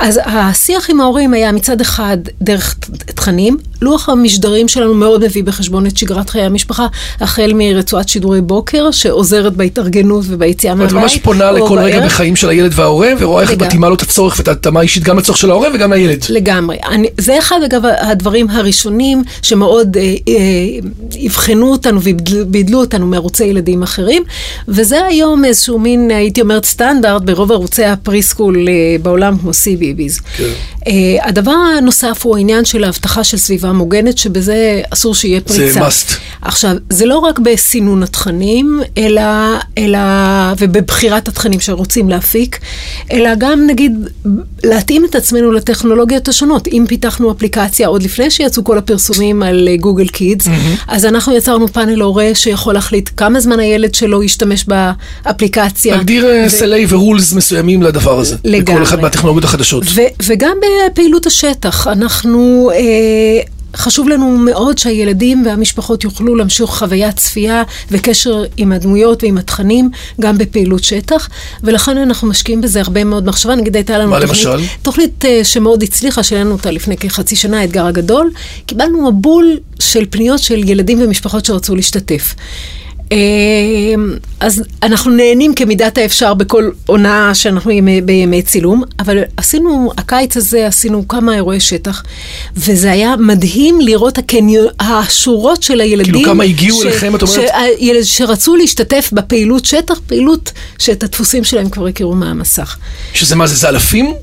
אז 0.00 0.20
השיח 0.24 0.90
עם 0.90 1.00
ההורים 1.00 1.34
היה 1.34 1.52
מצד 1.52 1.80
אחד 1.80 2.18
דרך 2.42 2.74
תכנים, 3.06 3.56
לוח 3.82 4.08
המשדרים 4.08 4.68
שלנו 4.68 4.94
מאוד 4.94 5.24
מביא 5.24 5.44
בחשבון 5.44 5.86
את 5.86 5.96
שגרת 5.96 6.30
חיי 6.30 6.42
המשפחה, 6.42 6.86
החל 7.20 7.52
מרצועת 7.54 8.08
שידורי 8.08 8.40
בוקר, 8.40 8.90
שעוזרת 8.90 9.56
בהתארגנות 9.56 10.24
וביציאה 10.28 10.74
מהבית. 10.74 10.92
את 10.92 10.96
ממש 10.96 11.18
פונה 11.18 11.52
לכל 11.52 11.76
בערך. 11.76 11.94
רגע 11.94 12.06
בחיים 12.06 12.36
של 12.36 12.48
הילד 12.48 12.72
וההורה, 12.74 13.08
ורואה 13.18 13.42
איך 13.42 13.52
את 13.52 13.62
מתאימה 13.62 13.88
לו 13.88 13.94
את 13.94 14.02
הצורך 14.02 14.38
ואת 14.38 14.48
ההתאמה 14.48 14.80
האישית 14.80 15.02
גם 15.02 15.18
לצורך 15.18 15.38
של 15.38 15.50
ההורה 15.50 15.68
וגם 15.74 15.92
לילד. 15.92 16.24
לגמרי. 16.28 16.76
אני, 16.88 17.08
זה 17.20 17.38
אחד, 17.38 17.56
אגב, 17.64 17.82
הדברים 18.00 18.50
הראשונים 18.50 19.22
שמאוד 19.42 19.96
אה, 19.96 20.02
אה, 20.28 20.36
אבחנו 21.26 21.70
אותנו 21.70 22.00
ובידלו 22.02 22.80
אותנו 22.80 23.06
מערוצי 23.06 23.44
ילדים 23.44 23.82
אחרים, 23.82 24.22
וזה 24.68 25.04
היום 25.04 25.44
איזשהו 25.44 25.78
מין, 25.78 26.10
הייתי 26.10 26.40
אומרת, 26.40 26.64
סטנדרט 26.64 27.22
ברוב 27.22 27.52
ערוצי 27.52 27.84
הפריסקול 27.84 28.68
אה, 28.68 28.96
בעולם, 29.02 29.38
כמו 29.38 29.50
CBB's. 29.50 30.22
כן. 30.36 30.44
אה, 30.86 31.28
הדבר 31.28 31.54
הנוסף 31.78 32.20
הוא 32.22 32.36
העניין 32.36 32.64
של 32.64 32.84
האבטחה 32.84 33.24
של 33.24 33.36
סביבה 33.36 33.71
מוגנת, 33.72 34.18
שבזה 34.18 34.80
אסור 34.90 35.14
שיהיה 35.14 35.40
פריצה. 35.40 35.72
זה 35.72 35.80
must. 35.80 36.12
עכשיו, 36.42 36.76
זה 36.90 37.06
לא 37.06 37.18
רק 37.18 37.38
בסינון 37.38 38.02
התכנים, 38.02 38.80
אלא, 38.98 39.22
אלא, 39.78 39.98
ובבחירת 40.58 41.28
התכנים 41.28 41.60
שרוצים 41.60 42.08
להפיק, 42.08 42.58
אלא 43.12 43.30
גם 43.38 43.66
נגיד 43.66 43.92
להתאים 44.64 45.04
את 45.04 45.14
עצמנו 45.14 45.52
לטכנולוגיות 45.52 46.28
השונות. 46.28 46.66
אם 46.66 46.84
פיתחנו 46.88 47.32
אפליקציה 47.32 47.88
עוד 47.88 48.02
לפני 48.02 48.30
שיצאו 48.30 48.64
כל 48.64 48.78
הפרסומים 48.78 49.42
על 49.42 49.68
אה, 49.70 49.76
גוגל 49.76 50.08
קידס, 50.08 50.46
mm-hmm. 50.46 50.84
אז 50.88 51.04
אנחנו 51.04 51.36
יצרנו 51.36 51.68
פאנל 51.68 52.00
הורה 52.00 52.30
שיכול 52.34 52.74
להחליט 52.74 53.10
כמה 53.16 53.40
זמן 53.40 53.60
הילד 53.60 53.94
שלו 53.94 54.22
ישתמש 54.22 54.64
באפליקציה. 54.64 55.96
להגדיר 55.96 56.26
ו... 56.26 56.50
סלי 56.50 56.86
ורולס 56.88 57.32
מסוימים 57.32 57.82
לדבר 57.82 58.18
הזה. 58.18 58.36
לגמרי. 58.44 58.74
לכל 58.74 58.82
אחד 58.82 59.00
מהטכנולוגיות 59.00 59.44
החדשות. 59.44 59.84
ו- 59.94 60.00
וגם 60.26 60.56
בפעילות 60.86 61.26
השטח, 61.26 61.86
אנחנו... 61.86 62.70
אה, 62.74 63.40
חשוב 63.76 64.08
לנו 64.08 64.36
מאוד 64.38 64.78
שהילדים 64.78 65.46
והמשפחות 65.46 66.04
יוכלו 66.04 66.34
להמשיך 66.34 66.70
חוויית 66.70 67.16
צפייה 67.16 67.62
וקשר 67.90 68.44
עם 68.56 68.72
הדמויות 68.72 69.22
ועם 69.22 69.38
התכנים, 69.38 69.90
גם 70.20 70.38
בפעילות 70.38 70.84
שטח, 70.84 71.28
ולכן 71.62 71.98
אנחנו 71.98 72.28
משקיעים 72.28 72.60
בזה 72.60 72.80
הרבה 72.80 73.04
מאוד 73.04 73.26
מחשבה. 73.26 73.54
נגיד 73.54 73.76
הייתה 73.76 73.98
לנו 73.98 74.10
תוכנית, 74.10 74.28
למשל? 74.28 74.66
תוכנית 74.82 75.24
אה, 75.24 75.44
שמאוד 75.44 75.82
הצליחה, 75.82 76.22
שהעלינו 76.22 76.52
אותה 76.52 76.70
לפני 76.70 76.96
כחצי 76.96 77.36
שנה, 77.36 77.60
האתגר 77.60 77.86
הגדול. 77.86 78.30
קיבלנו 78.66 79.10
מבול 79.10 79.58
של 79.78 80.04
פניות 80.10 80.38
של 80.38 80.68
ילדים 80.68 81.02
ומשפחות 81.02 81.44
שרצו 81.44 81.76
להשתתף. 81.76 82.34
אה, 83.12 83.94
אז 84.40 84.62
אנחנו 84.82 85.10
נהנים 85.10 85.54
כמידת 85.54 85.98
האפשר 85.98 86.34
בכל 86.34 86.70
עונה 86.86 87.34
שאנחנו 87.34 87.70
ימי, 87.70 88.00
בימי 88.00 88.42
צילום, 88.42 88.82
אבל 88.98 89.18
עשינו, 89.36 89.90
הקיץ 89.98 90.36
הזה 90.36 90.66
עשינו 90.66 91.08
כמה 91.08 91.34
אירועי 91.34 91.60
שטח, 91.60 92.02
וזה 92.56 92.90
היה 92.90 93.14
מדהים 93.16 93.80
לראות 93.80 94.18
הקניו, 94.18 94.64
השורות 94.80 95.62
של 95.62 95.80
הילדים. 95.80 96.14
כאילו 96.14 96.24
כמה 96.24 96.44
הגיעו 96.44 96.82
אליכם, 96.82 97.16
את 97.16 97.22
אומרת? 97.22 97.34
שהילד, 97.78 98.02
שרצו 98.02 98.56
להשתתף 98.56 99.10
בפעילות 99.12 99.64
שטח, 99.64 100.00
פעילות 100.06 100.52
שאת 100.78 101.02
הדפוסים 101.02 101.44
שלהם 101.44 101.70
כבר 101.70 101.86
הכירו 101.86 102.14
מהמסך. 102.14 102.76
שזה 103.14 103.36
מה 103.36 103.46
זה, 103.46 103.54
זה 103.54 103.68
אלפים? 103.68 104.14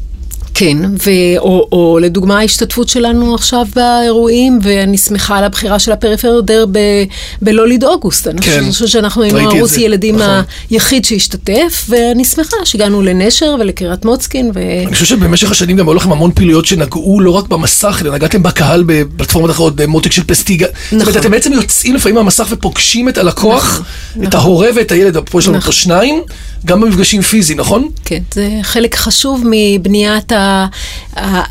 כן, 0.59 0.77
ו- 0.85 1.37
או, 1.37 1.67
או 1.71 1.99
לדוגמה 2.01 2.39
ההשתתפות 2.39 2.89
שלנו 2.89 3.35
עכשיו 3.35 3.65
באירועים, 3.75 4.59
ואני 4.61 4.97
שמחה 4.97 5.37
על 5.37 5.43
הבחירה 5.43 5.79
של 5.79 5.91
הפריפריה 5.91 6.41
דר 6.41 6.65
ב- 6.71 7.03
בלוליד 7.41 7.83
אוגוסט. 7.83 8.27
אני 8.27 8.41
כן, 8.41 8.63
חושבת 8.69 8.87
שאנחנו 8.87 9.23
היינו 9.23 9.37
ראיתי 9.37 9.51
את 9.51 9.57
ערוץ 9.57 9.71
זה, 9.71 9.81
ילדים 9.81 10.15
נכון. 10.15 10.41
היחיד 10.69 11.05
שהשתתף, 11.05 11.85
ואני 11.89 12.25
שמחה 12.25 12.57
שהגענו 12.65 13.01
לנשר 13.01 13.55
ולקריית 13.59 14.05
מוצקין. 14.05 14.51
ו... 14.55 14.59
אני 14.85 14.93
חושב 14.93 15.05
שבמשך 15.05 15.51
השנים 15.51 15.77
גם 15.77 15.87
היו 15.89 15.93
לכם 15.93 16.11
המון 16.11 16.31
פעילויות 16.31 16.65
שנגעו 16.65 17.21
לא 17.21 17.31
רק 17.31 17.47
במסך, 17.47 17.99
אלא 18.01 18.13
נגעתם 18.13 18.43
בקהל 18.43 18.83
בפלטפורמות 18.85 19.51
אחרות, 19.51 19.75
במותק 19.75 20.11
של 20.11 20.23
פסטיגה. 20.23 20.67
זאת 20.67 20.93
אומרת, 20.93 21.07
נכון. 21.07 21.21
אתם 21.21 21.31
בעצם 21.31 21.53
יוצאים 21.53 21.95
לפעמים 21.95 22.15
מהמסך 22.15 22.47
ופוגשים 22.49 23.09
את 23.09 23.17
הלקוח, 23.17 23.63
נכון, 23.63 24.23
את 24.23 24.27
נכון. 24.27 24.39
ההורה 24.39 24.67
ואת 24.75 24.91
הילד, 24.91 25.17
פה 25.17 25.39
יש 25.39 25.47
לנו 25.47 25.53
פה 25.53 25.59
נכון. 25.59 25.71
שניים, 25.73 26.21
גם 26.65 26.81
במפגשים 26.81 27.21
פיזיים, 27.21 27.59
נכון? 27.59 27.89
כן, 28.05 28.19
זה 28.33 28.49
חלק 28.61 28.95
חשוב 28.95 29.43
מבניית 29.45 30.31
ה... 30.31 30.48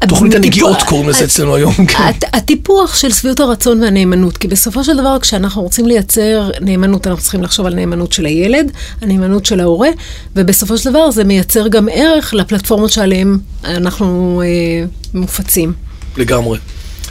תוכנית 0.08 0.34
הנגיעות 0.34 0.82
קוראים 0.82 1.08
לזה 1.08 1.24
אצלנו 1.24 1.54
היום, 1.54 1.74
כן. 1.74 2.02
הט- 2.02 2.24
הטיפוח 2.32 2.96
של 2.96 3.12
שביעות 3.12 3.40
הרצון 3.40 3.82
והנאמנות, 3.82 4.36
כי 4.36 4.48
בסופו 4.48 4.84
של 4.84 4.96
דבר 4.96 5.16
כשאנחנו 5.20 5.62
רוצים 5.62 5.86
לייצר 5.86 6.50
נאמנות, 6.60 7.06
אנחנו 7.06 7.22
צריכים 7.22 7.42
לחשוב 7.42 7.66
על 7.66 7.74
נאמנות 7.74 8.12
של 8.12 8.24
הילד, 8.26 8.72
הנאמנות 9.02 9.46
של 9.46 9.60
ההורה, 9.60 9.88
ובסופו 10.36 10.78
של 10.78 10.90
דבר 10.90 11.10
זה 11.10 11.24
מייצר 11.24 11.68
גם 11.68 11.88
ערך 11.92 12.34
לפלטפורמות 12.34 12.92
שעליהן 12.92 13.38
אנחנו 13.64 14.42
אה, 14.44 14.84
מופצים. 15.14 15.72
לגמרי. 16.16 16.58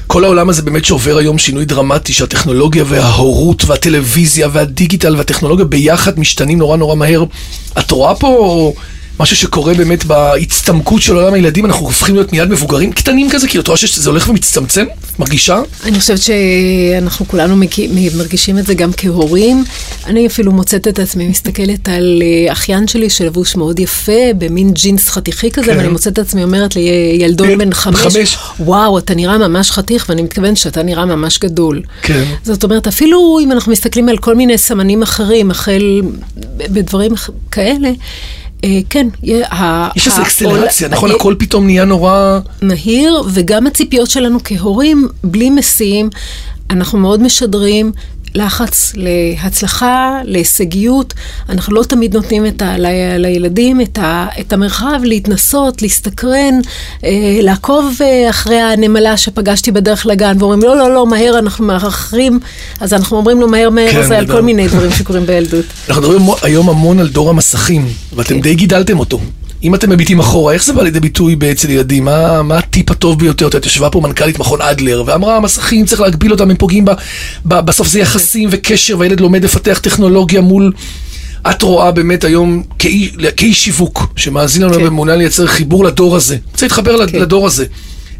כל 0.07 0.23
העולם 0.23 0.49
הזה 0.49 0.61
באמת 0.61 0.85
שעובר 0.85 1.17
היום 1.17 1.37
שינוי 1.37 1.65
דרמטי, 1.65 2.13
שהטכנולוגיה 2.13 2.83
וההורות 2.87 3.65
והטלוויזיה 3.65 4.47
והדיגיטל 4.51 5.15
והטכנולוגיה 5.15 5.65
ביחד 5.65 6.19
משתנים 6.19 6.57
נורא 6.57 6.77
נורא 6.77 6.95
מהר. 6.95 7.23
את 7.79 7.91
רואה 7.91 8.15
פה 8.15 8.73
משהו 9.19 9.35
שקורה 9.35 9.73
באמת 9.73 10.05
בהצטמקות 10.05 11.01
של 11.01 11.15
עולם 11.15 11.33
הילדים, 11.33 11.65
אנחנו 11.65 11.85
הופכים 11.85 12.15
להיות 12.15 12.33
מיד 12.33 12.49
מבוגרים 12.49 12.91
קטנים 12.91 13.29
כזה, 13.29 13.47
כאילו 13.47 13.61
את 13.61 13.67
רואה 13.67 13.77
שזה 13.77 14.09
הולך 14.09 14.29
ומצטמצם? 14.29 14.85
מרגישה? 15.19 15.61
אני 15.83 15.99
חושבת 15.99 16.17
שאנחנו 16.17 17.27
כולנו 17.27 17.55
מרגישים 18.17 18.59
את 18.59 18.65
זה 18.65 18.73
גם 18.73 18.91
כהורים. 18.97 19.63
אני 20.05 20.27
אפילו 20.27 20.51
מוצאת 20.51 20.87
את 20.87 20.99
עצמי 20.99 21.27
מסתכלת 21.27 21.89
על 21.89 22.21
אה, 22.21 22.51
אחיין 22.51 22.87
שלי 22.87 23.09
שלבוש 23.09 23.55
מאוד 23.55 23.79
יפה, 23.79 24.33
במין 24.37 24.71
ג'ינס 24.71 25.09
חתיכי 25.09 25.51
כזה, 25.51 25.71
כן. 25.71 25.77
ואני 25.77 25.87
מוצאת 25.87 26.13
את 26.13 26.19
עצמי 26.19 26.43
אומרת 26.43 26.75
לילדון 26.75 27.47
כן, 27.47 27.57
בן 27.57 27.73
חמש, 27.73 28.15
חמש. 28.15 28.37
וואו, 28.59 28.97
אתה 28.97 29.15
נראה 29.15 29.37
ממש 29.37 29.71
חתיך, 29.71 30.05
ואני 30.09 30.21
מתכוונת 30.21 30.57
שאתה 30.57 30.83
נראה 30.83 31.05
ממש 31.05 31.39
גדול. 31.39 31.81
כן. 32.01 32.23
זאת 32.43 32.63
אומרת, 32.63 32.87
אפילו 32.87 33.39
אם 33.43 33.51
אנחנו 33.51 33.71
מסתכלים 33.71 34.09
על 34.09 34.17
כל 34.17 34.35
מיני 34.35 34.57
סמנים 34.57 35.01
אחרים, 35.01 35.51
החל 35.51 36.01
בדברים 36.57 37.11
כאלה, 37.51 37.89
כן, 38.89 39.07
יה- 39.23 39.47
ה- 39.53 39.89
יש 39.95 40.07
איזו 40.07 40.21
אקסלרציה, 40.21 40.87
נכון? 40.87 41.11
אה, 41.11 41.15
הכל 41.15 41.35
פתאום 41.39 41.65
נהיה 41.65 41.85
נורא... 41.85 42.39
מהיר, 42.61 43.23
וגם 43.33 43.67
הציפיות 43.67 44.09
שלנו 44.09 44.39
כהורים, 44.43 45.07
בלי 45.23 45.49
מסיעים, 45.49 46.09
אנחנו 46.69 46.99
מאוד 46.99 47.21
משדרים 47.21 47.91
לחץ 48.35 48.93
להצלחה, 48.95 50.19
להישגיות. 50.23 51.13
אנחנו 51.49 51.75
לא 51.75 51.83
תמיד 51.83 52.15
נותנים 52.15 52.45
את 52.45 52.61
ה, 52.61 52.77
ל, 52.77 52.85
לילדים 53.17 53.81
את, 53.81 53.97
ה, 53.97 54.27
את 54.39 54.53
המרחב 54.53 54.99
להתנסות, 55.03 55.81
להסתקרן, 55.81 56.59
אה, 57.03 57.09
לעקוב 57.41 57.93
אה, 58.01 58.29
אחרי 58.29 58.59
הנמלה 58.59 59.17
שפגשתי 59.17 59.71
בדרך 59.71 60.05
לגן, 60.05 60.35
ואומרים, 60.39 60.61
לא, 60.61 60.77
לא, 60.77 60.93
לא, 60.93 61.07
מהר, 61.07 61.39
אנחנו 61.39 61.65
מאחרים. 61.65 62.39
אז 62.79 62.93
אנחנו 62.93 63.17
אומרים 63.17 63.39
לו, 63.39 63.47
מהר, 63.47 63.69
מהר, 63.69 63.91
כן, 63.91 64.07
זה 64.07 64.17
על. 64.17 64.27
כל 64.27 64.41
מיני 64.41 64.67
דברים 64.67 64.91
שקורים 64.91 65.25
בילדות. 65.25 65.65
אנחנו 65.87 66.01
מדברים 66.01 66.21
היום 66.41 66.69
המון 66.69 66.99
על 66.99 67.07
דור 67.07 67.29
המסכים, 67.29 67.87
ואתם 68.15 68.35
כן. 68.35 68.41
די 68.41 68.55
גידלתם 68.55 68.99
אותו. 68.99 69.19
אם 69.63 69.75
אתם 69.75 69.89
מביטים 69.89 70.19
אחורה, 70.19 70.53
איך 70.53 70.63
זה 70.63 70.73
בא 70.73 70.83
לידי 70.83 70.99
ביטוי 70.99 71.35
אצל 71.51 71.69
ילדים? 71.69 72.05
מה, 72.05 72.41
מה 72.43 72.57
הטיפ 72.57 72.91
הטוב 72.91 73.19
ביותר? 73.19 73.47
את 73.47 73.53
יודעת, 73.53 73.65
ישבה 73.65 73.89
פה 73.89 74.01
מנכ"לית 74.01 74.39
מכון 74.39 74.61
אדלר, 74.61 75.03
ואמרה, 75.05 75.37
המסכים, 75.37 75.85
צריך 75.85 76.01
להגביל 76.01 76.31
אותם, 76.31 76.49
הם 76.49 76.57
פוגעים 76.57 76.85
ב... 76.85 76.91
ב 77.45 77.59
בסוף 77.59 77.87
זה 77.87 77.99
יחסים 77.99 78.49
וקשר, 78.51 78.99
והילד 78.99 79.19
לומד 79.19 79.43
לפתח 79.43 79.79
טכנולוגיה 79.83 80.41
מול... 80.41 80.71
את 81.51 81.61
רואה 81.61 81.91
באמת 81.91 82.23
היום 82.23 82.63
כאי- 82.79 83.11
כאיש 83.37 83.65
שיווק, 83.65 84.07
שמאזין 84.15 84.61
לנו 84.61 84.73
כן. 84.73 84.87
ומעוניין 84.87 85.17
לייצר 85.17 85.47
חיבור 85.47 85.85
לדור 85.85 86.15
הזה. 86.15 86.37
רוצה 86.51 86.65
להתחבר 86.65 87.07
כן. 87.07 87.19
לדור 87.19 87.47
הזה. 87.47 87.65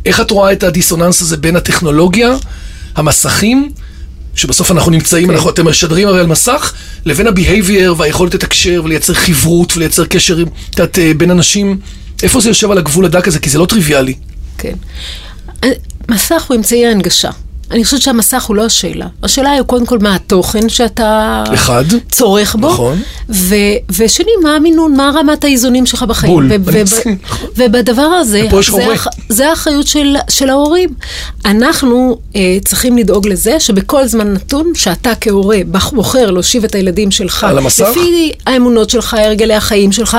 איך 0.06 0.20
את 0.22 0.32
רואה 0.32 0.51
את 0.51 0.63
הדיסוננס 0.63 1.22
הזה 1.22 1.38
בין 1.38 1.56
הטכנולוגיה, 1.56 2.36
המסכים, 2.96 3.70
שבסוף 4.38 4.72
אנחנו 4.72 4.91
נמצאים, 4.91 5.27
כן. 5.27 5.34
אנחנו, 5.34 5.50
אתם 5.50 5.67
משדרים 5.67 6.08
הרי 6.08 6.20
על 6.20 6.27
מסך, 6.27 6.74
לבין 7.06 7.27
ה-behavior 7.27 7.91
והיכולת 7.98 8.34
לתקשר 8.34 8.82
ולייצר 8.86 9.13
חברות 9.13 9.77
ולייצר 9.77 10.06
קשר 10.06 10.38
עם- 10.38 10.48
את 10.70 10.79
יודעת, 10.79 11.00
אה, 11.00 11.12
בין 11.17 11.32
אנשים. 11.32 11.79
איפה 12.24 12.41
זה 12.41 12.50
יושב 12.50 12.72
על 12.72 12.77
הגבול 12.77 13.06
הדק 13.06 13.27
הזה? 13.27 13.39
כי 13.39 13.50
זה 13.50 13.60
לא 13.60 13.65
טריוויאלי. 13.65 14.13
כן. 14.58 14.74
מסך 16.12 16.44
הוא 16.48 16.58
אמצעי 16.58 16.86
ההנגשה. 16.86 17.29
אני 17.71 17.83
חושבת 17.83 18.01
שהמסך 18.01 18.43
הוא 18.43 18.55
לא 18.55 18.65
השאלה. 18.65 19.07
השאלה 19.24 19.51
היא 19.51 19.62
קודם 19.62 19.86
כל 19.86 20.00
מה 20.00 20.15
התוכן 20.15 20.69
שאתה 20.69 21.43
אחד. 21.53 21.83
צורך 22.12 22.55
בו. 22.55 22.67
נכון. 22.74 23.01
ו- 23.29 23.55
ושני, 23.97 24.31
מה 24.43 24.55
המינון, 24.55 24.95
מה 24.95 25.12
רמת 25.15 25.43
האיזונים 25.43 25.86
שלך 25.86 26.03
בחיים. 26.03 26.33
בול. 26.33 26.51
ובדבר 27.57 28.01
הזה, 28.01 28.47
זה, 29.29 29.50
האחריות 29.50 29.88
של, 29.88 30.15
של 30.29 30.50
ההורים. 30.50 30.89
אנחנו 31.45 32.17
אה, 32.36 32.57
צריכים 32.65 32.97
לדאוג 32.97 33.27
לזה 33.27 33.59
שבכל 33.59 34.07
זמן 34.07 34.33
נתון, 34.33 34.71
שאתה 34.75 35.12
כהורה 35.21 35.57
בוחר 35.91 36.31
להושיב 36.31 36.63
את 36.63 36.75
הילדים 36.75 37.12
שלך, 37.12 37.43
על 37.43 37.57
המסך? 37.57 37.88
לפי 37.91 38.31
האמונות 38.45 38.89
שלך, 38.89 39.13
הרגלי 39.13 39.53
החיים 39.53 39.91
שלך, 39.91 40.17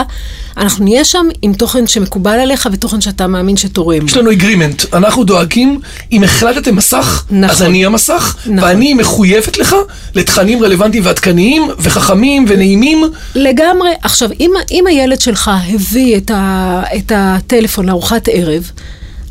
אנחנו 0.56 0.84
נהיה 0.84 1.04
שם 1.04 1.26
עם 1.42 1.52
תוכן 1.52 1.86
שמקובל 1.86 2.38
עליך 2.40 2.68
ותוכן 2.72 3.00
שאתה 3.00 3.26
מאמין 3.26 3.56
שתורם. 3.56 4.06
יש 4.06 4.16
לנו 4.16 4.32
אגרימנט, 4.32 4.94
אנחנו 4.94 5.24
דואגים, 5.24 5.80
אם 6.12 6.22
החלטתם 6.22 6.76
מסך, 6.76 7.24
נכון. 7.40 7.57
אז 7.57 7.62
אני 7.62 7.87
המסך, 7.87 8.37
נכון. 8.47 8.59
ואני 8.68 8.95
מחויבת 8.95 9.59
לך 9.59 9.76
לתכנים 10.14 10.62
רלוונטיים 10.62 11.07
ועדכניים, 11.07 11.68
וחכמים 11.78 12.45
ונעימים. 12.49 13.02
לגמרי. 13.35 13.90
עכשיו, 14.02 14.28
אם, 14.40 14.50
אם 14.71 14.87
הילד 14.87 15.21
שלך 15.21 15.50
הביא 15.75 16.16
את, 16.16 16.30
ה, 16.30 16.83
את 16.97 17.12
הטלפון 17.14 17.87
לארוחת 17.87 18.28
ערב, 18.33 18.71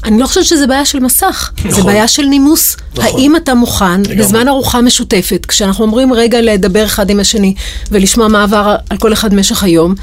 אני 0.04 0.20
לא 0.20 0.26
חושבת 0.28 0.46
שזה 0.46 0.68
בעיה 0.68 0.86
של 0.86 1.00
מסך, 1.00 1.52
זה 1.62 1.70
נכון. 1.70 1.86
בעיה 1.86 2.08
של 2.08 2.24
נימוס. 2.24 2.78
נכון. 2.96 3.20
האם 3.20 3.36
אתה 3.36 3.54
מוכן, 3.54 4.02
לגמרי. 4.02 4.16
בזמן 4.16 4.48
ארוחה 4.48 4.82
משותפת, 4.82 5.46
כשאנחנו 5.46 5.86
אומרים 5.86 6.14
רגע 6.14 6.42
לדבר 6.42 6.86
אחד 6.86 7.10
עם 7.10 7.20
השני 7.20 7.54
ולשמוע 7.92 8.28
מה 8.28 8.44
עבר 8.44 8.76
על 8.90 8.98
כל 8.98 9.14
אחד 9.14 9.34
במשך 9.34 9.64
היום, 9.64 9.96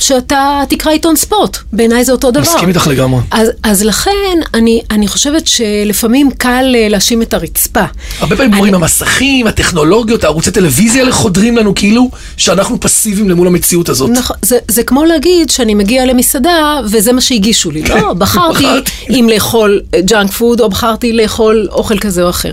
שאתה 0.00 0.62
תקרא 0.68 0.92
עיתון 0.92 1.16
ספורט. 1.16 1.56
בעיניי 1.72 2.04
זה 2.04 2.12
אותו 2.12 2.30
דבר. 2.30 2.40
מסכים 2.42 2.68
איתך 2.68 2.86
לגמרי. 2.86 3.20
אז, 3.30 3.48
אז 3.62 3.82
לכן, 3.84 4.38
אני, 4.54 4.80
אני 4.90 5.08
חושבת 5.08 5.46
שלפעמים 5.46 6.30
קל 6.30 6.74
אה, 6.74 6.88
להאשים 6.88 7.22
את 7.22 7.34
הרצפה. 7.34 7.84
הרבה 8.20 8.36
פעמים 8.36 8.54
אומרים, 8.54 8.74
המסכים, 8.74 9.46
הטכנולוגיות, 9.46 10.24
הערוצי 10.24 10.50
טלוויזיה 10.50 11.02
האלה 11.02 11.12
חודרים 11.12 11.56
לנו 11.56 11.74
כאילו 11.74 12.10
שאנחנו 12.36 12.80
פסיביים 12.80 13.28
למול 13.28 13.46
המציאות 13.46 13.88
הזאת. 13.88 14.10
נכון, 14.10 14.36
זה, 14.42 14.58
זה 14.68 14.82
כמו 14.82 15.04
להגיד 15.04 15.50
שאני 15.50 15.74
מגיע 15.74 16.04
למסעדה 16.04 16.80
וזה 16.84 17.12
מה 17.12 17.20
שהגישו 17.20 17.70
לי. 17.70 17.82
לא, 17.82 18.12
בחרתי 18.12 18.50
בחרתי. 18.64 18.90
אם 19.18 19.28
לאכול 19.34 19.80
junk 20.04 20.32
food 20.32 20.60
או 20.60 20.68
בחרתי 20.68 21.12
לאכול 21.12 21.68
אוכל 21.70 21.98
כזה 21.98 22.22
או 22.22 22.30
אחר. 22.30 22.52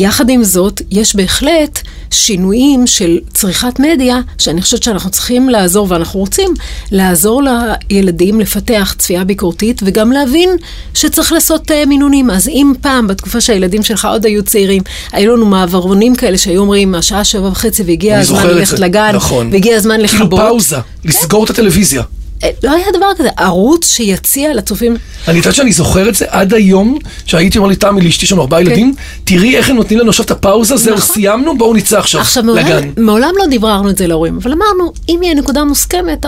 יחד 0.00 0.30
עם 0.30 0.44
זאת, 0.44 0.82
יש 0.90 1.16
בהחלט 1.16 1.80
שינויים 2.10 2.86
של 2.86 3.18
צריכת 3.34 3.78
מדיה, 3.78 4.20
שאני 4.38 4.62
חושבת 4.62 4.82
שאנחנו 4.82 5.10
צריכים 5.10 5.48
לעזור, 5.48 5.86
ואנחנו 5.90 6.20
רוצים 6.20 6.54
לעזור 6.90 7.42
לילדים 7.90 8.40
לפתח 8.40 8.94
צפייה 8.98 9.24
ביקורתית, 9.24 9.80
וגם 9.84 10.12
להבין 10.12 10.50
שצריך 10.94 11.32
לעשות 11.32 11.70
uh, 11.70 11.74
מינונים. 11.86 12.30
אז 12.30 12.48
אם 12.48 12.72
פעם, 12.80 13.06
בתקופה 13.06 13.40
שהילדים 13.40 13.82
שלך 13.82 14.04
עוד 14.04 14.26
היו 14.26 14.42
צעירים, 14.42 14.82
היו 15.12 15.36
לנו 15.36 15.46
מעברונים 15.46 16.16
כאלה 16.16 16.38
שהיו 16.38 16.60
אומרים, 16.60 16.94
השעה 16.94 17.24
שבע 17.24 17.48
וחצי 17.48 17.82
והגיע 17.82 18.18
הזמן 18.18 18.46
ללכת 18.46 18.78
לגן, 18.78 19.12
נכון. 19.14 19.52
והגיע 19.52 19.76
הזמן 19.76 20.06
כאילו 20.06 20.24
לכבות. 20.24 20.40
פאוזה, 20.40 20.76
לסגור 21.04 21.44
את 21.44 21.50
הטלוויזיה. 21.50 22.02
אה, 22.44 22.50
לא 22.62 22.70
היה 22.70 22.86
דבר 22.92 23.06
כזה, 23.18 23.28
ערוץ 23.36 23.92
שיציע 23.92 24.54
לצופים, 24.54 24.96
אני 25.28 25.38
יודעת 25.38 25.54
שאני 25.54 25.72
זוכר 25.72 26.08
את 26.08 26.14
זה 26.14 26.24
עד 26.28 26.54
היום, 26.54 26.98
שהייתי 27.26 27.58
אומר 27.58 27.68
לי, 27.68 27.76
תמי, 27.76 28.00
לאשתי 28.00 28.26
לנו 28.32 28.42
ארבעה 28.42 28.60
ילדים, 28.60 28.94
תראי 29.24 29.56
איך 29.56 29.70
הם 29.70 29.76
נותנים 29.76 30.00
לנו 30.00 30.08
עכשיו 30.08 30.24
את 30.24 30.30
הפאוזה, 30.30 30.76
זהו, 30.76 30.94
כן. 30.94 30.98
נכון. 30.98 31.14
סיימנו, 31.14 31.58
בואו 31.58 31.74
נצא 31.74 31.98
עכשיו 31.98 32.22
לגן. 32.54 32.90
מעולם 32.96 33.32
לא 33.36 33.46
דיבררנו 33.46 33.90
את 33.90 33.98
זה 33.98 34.06
להורים, 34.06 34.38
אבל 34.42 34.52
אמרנו, 34.52 34.92
אם 35.08 35.20
יהיה 35.22 35.34
נקודה 35.34 35.64
מוסכמת, 35.64 36.26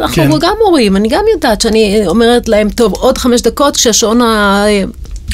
אנחנו 0.00 0.14
כן. 0.14 0.30
גם 0.40 0.54
הורים, 0.66 0.96
אני 0.96 1.08
גם 1.08 1.24
יודעת 1.34 1.60
שאני 1.60 2.06
אומרת 2.06 2.48
להם, 2.48 2.70
טוב, 2.70 2.92
עוד 2.92 3.18
חמש 3.18 3.40
דקות 3.40 3.76
כשהשעון. 3.76 4.20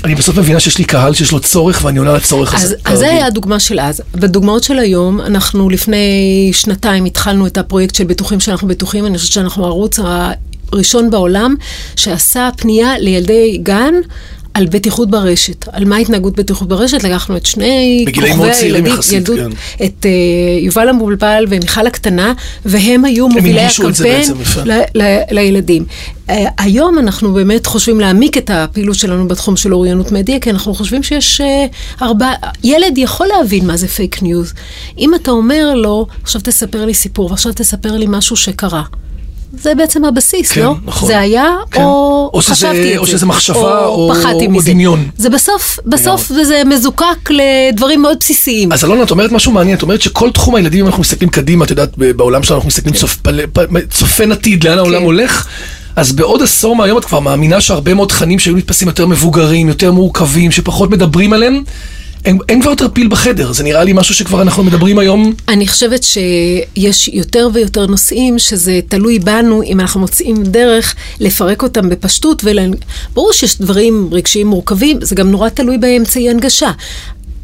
אני 0.04 0.14
בסוף 0.14 0.38
מבינה 0.38 0.60
שיש 0.60 0.78
לי 0.78 0.84
קהל 0.84 1.14
שיש 1.14 1.32
לו 1.32 1.40
צורך 1.40 1.84
ואני 1.84 1.98
עונה 1.98 2.12
לצורך 2.12 2.54
הזה. 2.54 2.66
אז, 2.66 2.74
אז 2.84 2.98
זה 2.98 3.10
היה 3.10 3.26
הדוגמה 3.26 3.60
של 3.60 3.80
אז. 3.80 4.02
בדוגמאות 4.14 4.64
של 4.64 4.78
היום, 4.78 5.20
אנחנו 5.20 5.70
לפני 5.70 6.50
שנתיים 6.52 7.04
התחלנו 7.04 7.46
את 7.46 7.58
הפרויקט 7.58 7.94
של 7.94 8.04
בטוחים 8.04 8.40
שאנחנו 8.40 8.68
בטוחים, 8.68 9.06
אני 9.06 9.18
חושבת 9.18 9.32
שאנחנו 9.32 9.64
הערוץ 9.64 9.98
הראשון 10.72 11.10
בעולם 11.10 11.54
שעשה 11.96 12.48
פנייה 12.56 12.98
לילדי 12.98 13.58
גן. 13.62 13.94
על 14.54 14.66
בטיחות 14.66 15.10
ברשת, 15.10 15.68
על 15.72 15.84
מה 15.84 15.96
התנהגות 15.96 16.36
בטיחות 16.36 16.68
ברשת, 16.68 17.04
לקחנו 17.04 17.36
את 17.36 17.46
שני 17.46 18.04
צעירים 18.52 18.86
יחסית, 18.86 19.12
ילדות, 19.12 19.36
כן. 19.36 19.50
את 19.84 20.06
uh, 20.06 20.64
יובל 20.64 20.88
המבולבל 20.88 21.44
ומיכל 21.48 21.86
הקטנה, 21.86 22.32
והם 22.64 23.04
היו 23.04 23.28
מובילי 23.28 23.60
הקמפיין. 23.60 24.32
ל- 24.64 25.02
ל- 25.02 25.20
לילדים. 25.30 25.84
Uh, 26.28 26.32
היום 26.58 26.98
אנחנו 26.98 27.32
באמת 27.32 27.66
חושבים 27.66 28.00
להעמיק 28.00 28.38
את 28.38 28.50
הפעילות 28.50 28.96
שלנו 28.96 29.28
בתחום 29.28 29.56
של 29.56 29.74
אוריינות 29.74 30.12
מדיה, 30.12 30.40
כי 30.40 30.50
אנחנו 30.50 30.74
חושבים 30.74 31.02
שיש 31.02 31.40
uh, 31.40 32.02
ארבע... 32.02 32.32
ילד 32.64 32.98
יכול 32.98 33.26
להבין 33.26 33.66
מה 33.66 33.76
זה 33.76 33.88
פייק 33.88 34.22
ניוז. 34.22 34.52
אם 34.98 35.14
אתה 35.14 35.30
אומר 35.30 35.74
לו, 35.74 36.06
עכשיו 36.22 36.40
תספר 36.44 36.84
לי 36.84 36.94
סיפור, 36.94 37.30
ועכשיו 37.30 37.52
תספר 37.52 37.92
לי 37.96 38.06
משהו 38.08 38.36
שקרה. 38.36 38.82
זה 39.62 39.74
בעצם 39.74 40.04
הבסיס, 40.04 40.52
כן, 40.52 40.60
לא? 40.62 40.74
נכון. 40.84 41.08
זה 41.08 41.18
היה, 41.18 41.46
כן. 41.70 41.82
או, 41.82 42.30
או 42.34 42.42
שזה- 42.42 42.52
חשבתי 42.54 42.92
את 42.94 42.98
או 42.98 43.06
זה. 43.06 43.12
שזה 43.12 43.26
מחשבה, 43.26 43.84
או- 43.86 44.12
פחדתי 44.14 44.46
או 44.46 44.50
מזה. 44.50 44.70
דמיון. 44.70 45.08
זה 45.16 45.30
בסוף, 45.30 45.78
בסוף 45.86 46.32
זה 46.42 46.62
מזוקק 46.66 47.30
לדברים 47.30 48.02
מאוד 48.02 48.16
בסיסיים. 48.20 48.72
אז 48.72 48.84
אלונה, 48.84 49.02
את 49.02 49.10
אומרת 49.10 49.32
משהו 49.32 49.52
מעניין, 49.52 49.76
את 49.76 49.82
אומרת 49.82 50.02
שכל 50.02 50.30
תחום 50.30 50.54
הילדים, 50.54 50.80
אם 50.80 50.86
אנחנו 50.86 51.00
מסתכלים 51.00 51.30
קדימה, 51.30 51.64
את 51.64 51.70
יודעת, 51.70 51.90
בעולם 51.98 52.42
שלנו 52.42 52.56
אנחנו 52.56 52.68
מסתכלים 52.68 52.94
צופ- 52.94 53.16
פ- 53.52 53.60
צופן 53.90 54.32
עתיד, 54.32 54.64
לאן 54.64 54.78
העולם 54.78 54.98
כן. 54.98 55.04
הולך, 55.04 55.46
אז 55.96 56.12
בעוד 56.12 56.42
עשור 56.42 56.76
מהיום 56.76 56.98
את 56.98 57.04
כבר 57.04 57.20
מאמינה 57.20 57.60
שהרבה 57.60 57.94
מאוד 57.94 58.08
תכנים 58.08 58.38
שהיו 58.38 58.56
נתפסים 58.56 58.88
יותר 58.88 59.06
מבוגרים, 59.06 59.68
יותר 59.68 59.92
מורכבים, 59.92 60.50
שפחות 60.50 60.90
מדברים 60.90 61.32
עליהם, 61.32 61.62
אין, 62.24 62.38
אין 62.48 62.62
כבר 62.62 62.70
יותר 62.70 62.88
פיל 62.88 63.08
בחדר, 63.08 63.52
זה 63.52 63.64
נראה 63.64 63.84
לי 63.84 63.92
משהו 63.92 64.14
שכבר 64.14 64.42
אנחנו 64.42 64.64
מדברים 64.64 64.98
היום. 64.98 65.32
אני 65.48 65.68
חושבת 65.68 66.02
שיש 66.02 67.08
יותר 67.08 67.48
ויותר 67.52 67.86
נושאים 67.86 68.38
שזה 68.38 68.80
תלוי 68.88 69.18
בנו 69.18 69.62
אם 69.62 69.80
אנחנו 69.80 70.00
מוצאים 70.00 70.42
דרך 70.42 70.94
לפרק 71.20 71.62
אותם 71.62 71.88
בפשטות. 71.88 72.42
ול... 72.44 72.58
ברור 73.14 73.32
שיש 73.32 73.60
דברים 73.60 74.08
רגשיים 74.12 74.46
מורכבים, 74.46 74.98
זה 75.00 75.14
גם 75.14 75.30
נורא 75.30 75.48
תלוי 75.48 75.78
באמצעי 75.78 76.30
הנגשה. 76.30 76.70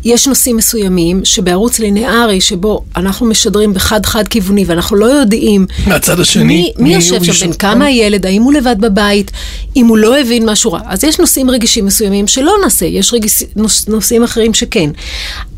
יש 0.04 0.28
נושאים 0.28 0.57
מסוימים 0.57 1.25
שבערוץ 1.25 1.78
ליניארי 1.78 2.40
שבו 2.40 2.85
אנחנו 2.97 3.26
משדרים 3.26 3.75
בחד-חד 3.75 4.28
כיווני 4.28 4.64
ואנחנו 4.66 4.97
לא 4.97 5.07
יודעים 5.07 5.66
מהצד 5.87 6.21
השני, 6.21 6.45
מי, 6.45 6.73
מי 6.78 6.85
מי 6.85 6.95
יושב 6.95 7.23
שם, 7.25 7.47
בין 7.47 7.52
כמה 7.52 7.85
הילד, 7.85 8.26
האם 8.26 8.42
הוא 8.42 8.52
לבד 8.52 8.76
בבית, 8.80 9.30
אם 9.76 9.87
הוא 9.87 9.99
לא 9.99 10.19
הבין 10.19 10.50
משהו 10.50 10.73
רע. 10.73 10.80
אז 10.87 11.04
יש 11.04 11.21
נושאים 11.21 11.50
רגישים 11.50 11.87
מסוימים 11.87 12.26
שלא 12.26 12.52
נעשה, 12.64 12.87
יש 12.87 13.14
רגיש, 13.14 13.42
נוש, 13.57 13.88
נושאים 13.88 14.25
אחרים 14.25 14.54
שכן. 14.54 14.90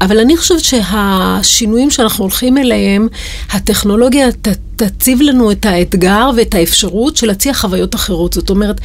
אבל 0.00 0.18
אני 0.18 0.36
חושבת 0.36 0.64
שהשינויים 0.64 1.90
שאנחנו 1.90 2.24
הולכים 2.24 2.58
אליהם, 2.58 3.08
הטכנולוגיה 3.50 4.32
ת, 4.32 4.48
תציב 4.88 5.22
לנו 5.22 5.50
את 5.52 5.66
האתגר 5.66 6.30
ואת 6.36 6.54
האפשרות 6.54 7.16
של 7.16 7.26
להציע 7.26 7.54
חוויות 7.54 7.94
אחרות. 7.94 8.32
זאת 8.32 8.50
אומרת, 8.50 8.80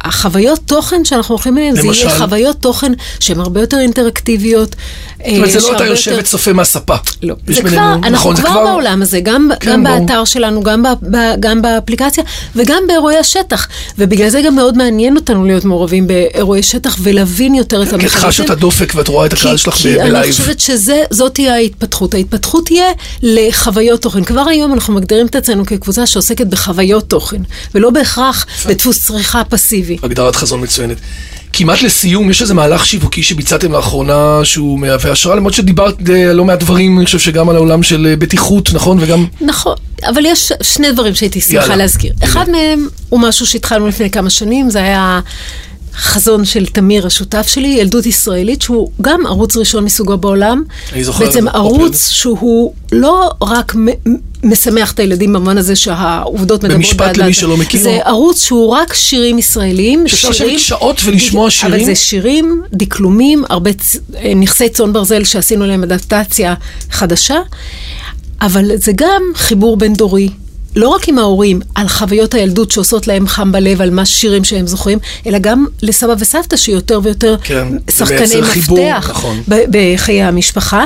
החוויות 0.00 0.60
תוכן 0.66 1.04
שאנחנו 1.04 1.34
הולכים 1.34 1.58
אליהם, 1.58 1.76
זה? 1.76 1.86
יהיה 1.86 2.18
חוויות 2.18 2.56
תוכן 2.60 2.92
שהן 3.20 3.40
הרבה 3.40 3.60
יותר 3.60 3.78
אינטראקטיביות. 3.78 4.76
זאת 5.18 5.26
אומרת, 5.36 5.50
זה 5.50 5.60
לא 5.60 5.76
אתה 5.76 5.86
יושב 5.86 6.16
וצופה 6.18 6.52
מהספה. 6.52 6.94
לא, 7.22 7.34
יש 7.48 7.56
זה 7.56 7.62
כבר, 7.62 7.94
אנחנו 7.94 8.10
נכון, 8.10 8.36
כבר 8.36 8.64
בעולם 8.64 9.02
הזה, 9.02 9.20
גם, 9.20 9.50
כן. 9.60 9.84
באתר 9.84 10.24
שלנו, 10.24 10.62
גם, 11.40 11.62
באפליקציה 11.62 12.24
וגם 12.56 12.82
באירועי 12.88 13.16
השטח. 13.16 13.68
ובגלל 13.98 14.28
זה 14.28 14.42
גם 14.42 14.54
מאוד 14.54 14.76
מעניין 14.76 15.16
אותנו 15.16 15.44
להיות 15.44 15.64
מעורבים 15.64 16.06
באירועי 16.06 16.62
שטח 16.62 16.96
ולהבין 17.00 17.54
יותר 17.54 17.82
את 17.82 17.88
כי 18.00 18.06
את. 18.06 18.10
חשה 18.10 18.44
את 18.44 18.50
הדופק 18.50 18.92
ואת 18.96 19.08
רואה 19.08 19.26
את 19.26 19.32
הקהל 19.32 19.56
שלך 19.56 19.74
ב- 19.74 19.78
כי 19.78 20.00
אני 20.00 20.10
בלייב. 20.10 20.30
חושבת 20.30 20.60
שזאת 20.60 21.34
תהיה 21.34 21.54
ההתפתחות. 21.54 22.14
ההתפתחות 22.14 22.66
תהיה 22.66 22.86
לחוויות 23.22 24.02
תוכן. 24.02 24.24
כבר 24.24 24.40
היום 24.48 24.72
אנחנו 24.74 24.94
מגדירים 24.94 25.19
את 25.26 25.36
עצמנו 25.36 25.66
כקבוצה 25.66 26.06
שעוסקת 26.06 26.46
בחוויות 26.46 27.08
תוכן, 27.08 27.42
ולא 27.74 27.90
בהכרח 27.90 28.46
בדפוס 28.66 29.06
צריכה 29.06 29.44
פסיבי. 29.44 29.96
הגדרת 30.02 30.36
חזון 30.36 30.62
מצוינת. 30.62 30.96
כמעט 31.52 31.82
לסיום, 31.82 32.30
יש 32.30 32.42
איזה 32.42 32.54
מהלך 32.54 32.86
שיווקי 32.86 33.22
שביצעתם 33.22 33.72
לאחרונה 33.72 34.40
שהוא 34.44 34.78
מהווה 34.78 35.12
השראה, 35.12 35.36
למרות 35.36 35.54
שדיברת 35.54 36.10
אה, 36.10 36.32
לא 36.32 36.44
מעט 36.44 36.60
דברים, 36.60 36.98
אני 36.98 37.06
חושב 37.06 37.18
שגם 37.18 37.48
על 37.48 37.56
העולם 37.56 37.82
של 37.82 38.06
אה, 38.06 38.16
בטיחות, 38.16 38.72
נכון? 38.72 38.98
וגם... 39.00 39.26
נכון, 39.40 39.74
אבל 40.08 40.26
יש 40.26 40.52
שני 40.62 40.92
דברים 40.92 41.14
שהייתי 41.14 41.40
שמחה. 41.40 41.76
להזכיר. 41.76 42.12
אחד 42.24 42.50
מהם 42.50 42.88
הוא 43.08 43.20
משהו 43.20 43.46
שהתחלנו 43.46 43.88
לפני 43.88 44.10
כמה 44.10 44.30
שנים, 44.30 44.70
זה 44.70 44.78
היה 44.82 45.20
חזון 45.94 46.44
של 46.44 46.66
תמיר, 46.66 47.06
השותף 47.06 47.46
שלי, 47.48 47.68
ילדות 47.68 48.06
ישראלית, 48.06 48.62
שהוא 48.62 48.90
גם 49.00 49.26
ערוץ 49.26 49.56
ראשון 49.56 49.84
מסוגו 49.84 50.16
בעולם. 50.16 50.62
אני 50.92 51.04
זוכר 51.04 51.24
את 51.24 51.28
בעצם 51.28 51.42
זה, 51.44 51.50
ערוץ 51.50 52.08
שהוא 52.08 52.72
לא 52.92 53.30
רק 53.42 53.74
משמח 54.42 54.92
את 54.92 54.98
הילדים 54.98 55.32
במובן 55.32 55.58
הזה 55.58 55.76
שהעובדות 55.76 56.62
מדברות 56.62 56.76
במשפט 56.78 56.96
בעד 56.98 57.16
למי 57.16 57.26
בעד. 57.26 57.34
שלא 57.34 57.56
מכיר. 57.56 57.82
זה 57.82 57.98
ערוץ 58.04 58.44
שהוא 58.44 58.68
רק 58.70 58.94
שירים 58.94 59.38
ישראלים. 59.38 60.08
שאפשר 60.08 60.28
לשבת 60.30 60.58
שעות 60.58 61.00
ולשמוע 61.04 61.42
אבל 61.44 61.50
שירים? 61.50 61.84
זה 61.84 61.94
שירים, 61.94 62.62
דקלומים, 62.72 63.44
הרבה 63.48 63.72
צ- 63.72 63.96
אה, 64.16 64.32
נכסי 64.36 64.68
צאן 64.68 64.92
ברזל 64.92 65.24
שעשינו 65.24 65.66
להם 65.66 65.82
אדפטציה 65.82 66.54
חדשה, 66.90 67.38
אבל 68.40 68.70
זה 68.76 68.92
גם 68.94 69.22
חיבור 69.34 69.76
בין 69.76 69.94
דורי. 69.94 70.28
לא 70.76 70.88
רק 70.88 71.08
עם 71.08 71.18
ההורים, 71.18 71.60
על 71.74 71.88
חוויות 71.88 72.34
הילדות 72.34 72.70
שעושות 72.70 73.06
להם 73.06 73.26
חם 73.26 73.52
בלב, 73.52 73.82
על 73.82 73.90
מה 73.90 74.06
שירים 74.06 74.44
שהם 74.44 74.66
זוכרים, 74.66 74.98
אלא 75.26 75.38
גם 75.38 75.66
לסבא 75.82 76.14
וסבתא 76.18 76.56
שיותר 76.56 77.00
ויותר 77.02 77.36
כן, 77.42 77.68
שחקני 77.90 78.18
מייצר 78.18 78.44
חיבור, 78.44 78.78
מפתח 78.78 79.10
נכון. 79.10 79.42
בחיי 79.48 80.22
המשפחה. 80.22 80.84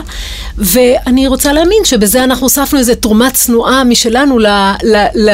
ואני 0.59 1.29
רוצה 1.29 1.53
להאמין 1.53 1.85
שבזה 1.85 2.25
אנחנו 2.25 2.47
הוספנו 2.47 2.79
איזו 2.79 2.95
תרומה 2.95 3.31
צנועה 3.31 3.85
משלנו 3.85 4.39
ל, 4.39 4.47
ל, 4.83 4.97
ל, 5.15 5.31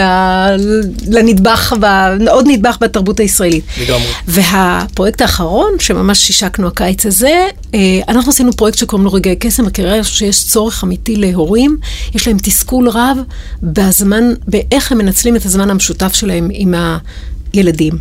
לנדבך, 1.09 1.75
ב, 1.81 1.85
עוד 2.29 2.47
נדבך 2.49 2.77
בתרבות 2.81 3.21
הישראלית. 3.21 3.65
לגמרי. 3.81 4.07
והפרויקט 4.29 5.21
האחרון, 5.21 5.73
שממש 5.79 6.31
השקנו 6.31 6.67
הקיץ 6.67 7.07
הזה, 7.07 7.47
אה, 7.75 8.01
אנחנו 8.09 8.31
עשינו 8.31 8.53
פרויקט 8.53 8.79
שקוראים 8.79 9.05
לו 9.05 9.13
רגעי 9.13 9.37
קסם, 9.37 9.65
וכנראה 9.67 10.05
שיש 10.05 10.45
צורך 10.45 10.85
אמיתי 10.85 11.17
להורים. 11.17 11.77
יש 12.15 12.29
להם 12.29 12.37
תסכול 12.43 12.89
רב 12.89 13.19
בזמן, 13.63 14.25
באיך 14.49 14.93
הם 14.93 14.99
מנצלים 14.99 15.37
את 15.37 15.45
הזמן 15.45 15.71
המשותף 15.71 16.15
שלהם 16.15 16.49
עם 16.53 16.75
הילדים. 17.53 17.93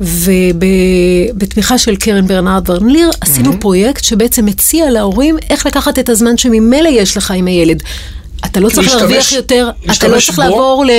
ובתמיכה 0.00 1.78
של 1.78 1.96
קרן 1.96 2.26
ברנרד 2.26 2.70
ורנליר, 2.70 3.10
עשינו 3.20 3.60
פרויקט 3.60 4.04
שבעצם 4.04 4.44
מציע 4.46 4.90
להורים 4.90 5.36
איך 5.50 5.66
לקחת 5.66 5.98
את 5.98 6.08
הזמן 6.08 6.36
שממילא 6.36 6.88
יש 6.88 7.16
לך 7.16 7.30
עם 7.30 7.46
הילד. 7.46 7.82
אתה 8.44 8.60
לא 8.60 8.68
צריך 8.68 8.94
להרוויח 8.94 9.32
יותר, 9.32 9.70
אתה 9.92 10.08
לא 10.08 10.20
צריך 10.20 10.36
בו. 10.38 10.42
לעבור 10.42 10.84
ל, 10.86 10.90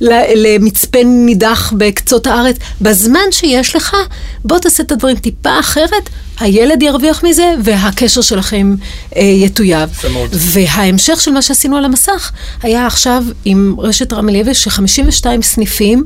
ל, 0.00 0.12
למצפה 0.36 0.98
נידח 1.04 1.72
בקצות 1.76 2.26
הארץ. 2.26 2.56
בזמן 2.80 3.20
שיש 3.30 3.76
לך, 3.76 3.96
בוא 4.44 4.58
תעשה 4.58 4.82
את 4.82 4.92
הדברים 4.92 5.16
טיפה 5.16 5.60
אחרת, 5.60 6.08
הילד 6.40 6.82
ירוויח 6.82 7.24
מזה, 7.24 7.54
והקשר 7.62 8.20
שלכם 8.20 8.74
אה, 9.16 9.22
יטויב. 9.22 9.90
וההמשך 10.32 11.20
של 11.20 11.30
מה 11.30 11.42
שעשינו 11.42 11.76
על 11.76 11.84
המסך, 11.84 12.32
היה 12.62 12.86
עכשיו 12.86 13.24
עם 13.44 13.76
רשת 13.78 14.12
רמי 14.12 14.32
לוי, 14.32 14.54
ש-52 14.54 15.26
סניפים, 15.42 16.04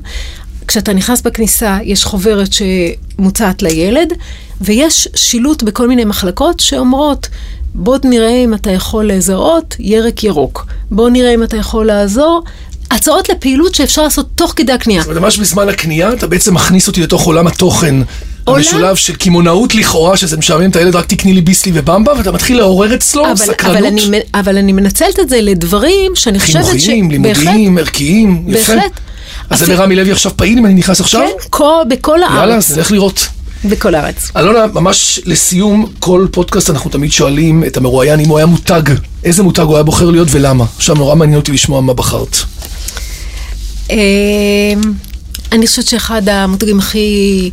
כשאתה 0.68 0.92
נכנס 0.92 1.20
בכניסה, 1.20 1.78
יש 1.82 2.04
חוברת 2.04 2.48
שמוצעת 2.52 3.62
לילד, 3.62 4.12
ויש 4.60 5.08
שילוט 5.14 5.62
בכל 5.62 5.88
מיני 5.88 6.04
מחלקות 6.04 6.60
שאומרות, 6.60 7.28
בוא 7.74 7.98
נראה 8.04 8.44
אם 8.44 8.54
אתה 8.54 8.70
יכול 8.70 9.08
לזהות 9.12 9.76
ירק 9.78 10.24
ירוק. 10.24 10.66
בוא 10.90 11.10
נראה 11.10 11.34
אם 11.34 11.42
אתה 11.42 11.56
יכול 11.56 11.86
לעזור. 11.86 12.42
הצעות 12.90 13.28
לפעילות 13.28 13.74
שאפשר 13.74 14.02
לעשות 14.02 14.28
תוך 14.34 14.52
כדי 14.56 14.72
הקנייה. 14.72 15.00
זאת 15.02 15.08
אומרת, 15.08 15.22
ממש 15.22 15.38
בזמן 15.38 15.68
הקנייה, 15.68 16.12
אתה 16.12 16.26
בעצם 16.26 16.54
מכניס 16.54 16.88
אותי 16.88 17.02
לתוך 17.02 17.22
עולם 17.26 17.46
התוכן. 17.46 17.94
עולם? 18.44 18.58
המשולב 18.58 18.96
של 18.96 19.14
קמעונאות 19.16 19.74
לכאורה, 19.74 20.16
שזה 20.16 20.36
משעמם 20.36 20.70
את 20.70 20.76
הילד, 20.76 20.96
רק 20.96 21.06
תקני 21.06 21.32
לי 21.32 21.40
ביסלי 21.40 21.72
ובמבה, 21.74 22.12
ואתה 22.18 22.32
מתחיל 22.32 22.56
לעורר 22.58 22.94
אצלו 22.94 23.26
אבל, 23.26 23.36
סקרנות. 23.36 23.76
אבל, 23.76 23.86
אני, 23.86 24.00
אבל 24.34 24.58
אני 24.58 24.72
מנצלת 24.72 25.20
את 25.20 25.28
זה 25.28 25.40
לדברים 25.40 26.12
שאני 26.14 26.40
חושבת 26.40 26.64
ש... 26.64 26.68
חינוכיים, 26.68 27.10
לימודיים, 27.10 27.78
ערכיים, 27.78 28.44
יפה. 28.48 28.74
בהחלט. 28.74 28.92
אז 29.50 29.58
זה 29.58 29.64
אפילו- 29.64 29.78
ברמי 29.78 29.96
לוי 29.96 30.12
עכשיו 30.12 30.32
פעיל 30.36 30.58
אם 30.58 30.66
אני 30.66 30.74
נכנס 30.74 31.00
עכשיו? 31.00 31.20
כן, 31.20 31.48
כל, 31.50 31.82
בכל 31.88 32.22
הארץ. 32.22 32.36
יאללה, 32.36 32.56
אז 32.56 32.78
נלך 32.78 32.92
לראות. 32.92 33.28
בכל 33.64 33.94
הארץ. 33.94 34.30
אלונה, 34.36 34.66
ממש 34.66 35.20
לסיום, 35.24 35.86
כל 35.98 36.26
פודקאסט 36.30 36.70
אנחנו 36.70 36.90
תמיד 36.90 37.12
שואלים 37.12 37.64
את 37.64 37.76
המרואיין 37.76 38.20
אם 38.20 38.28
הוא 38.28 38.38
היה 38.38 38.46
מותג, 38.46 38.82
איזה 39.24 39.42
מותג 39.42 39.62
הוא 39.62 39.74
היה 39.74 39.82
בוחר 39.82 40.10
להיות 40.10 40.28
ולמה. 40.30 40.64
עכשיו 40.76 40.94
נורא 40.96 41.14
מעניין 41.14 41.38
אותי 41.40 41.52
לשמוע 41.52 41.80
מה 41.80 41.94
בחרת. 41.94 42.36
אמ, 43.90 43.96
אני 45.52 45.66
חושבת 45.66 45.86
שאחד 45.86 46.28
המותגים 46.28 46.78
הכי 46.78 47.50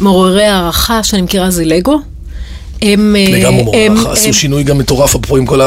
מעוררי 0.00 0.44
הערכה 0.46 1.02
שאני 1.02 1.22
מכירה 1.22 1.50
זה 1.50 1.64
לגו. 1.64 2.00
הם... 2.82 3.16
אה, 3.18 3.26
לגמרי 3.38 3.58
הם- 3.58 3.64
מוערך, 3.94 4.06
עשו 4.06 4.26
הם- 4.26 4.32
שינוי 4.32 4.62
גם 4.62 4.78
מטורף 4.78 5.10
אפרופו 5.10 5.36
עם 5.36 5.46
כל 5.46 5.60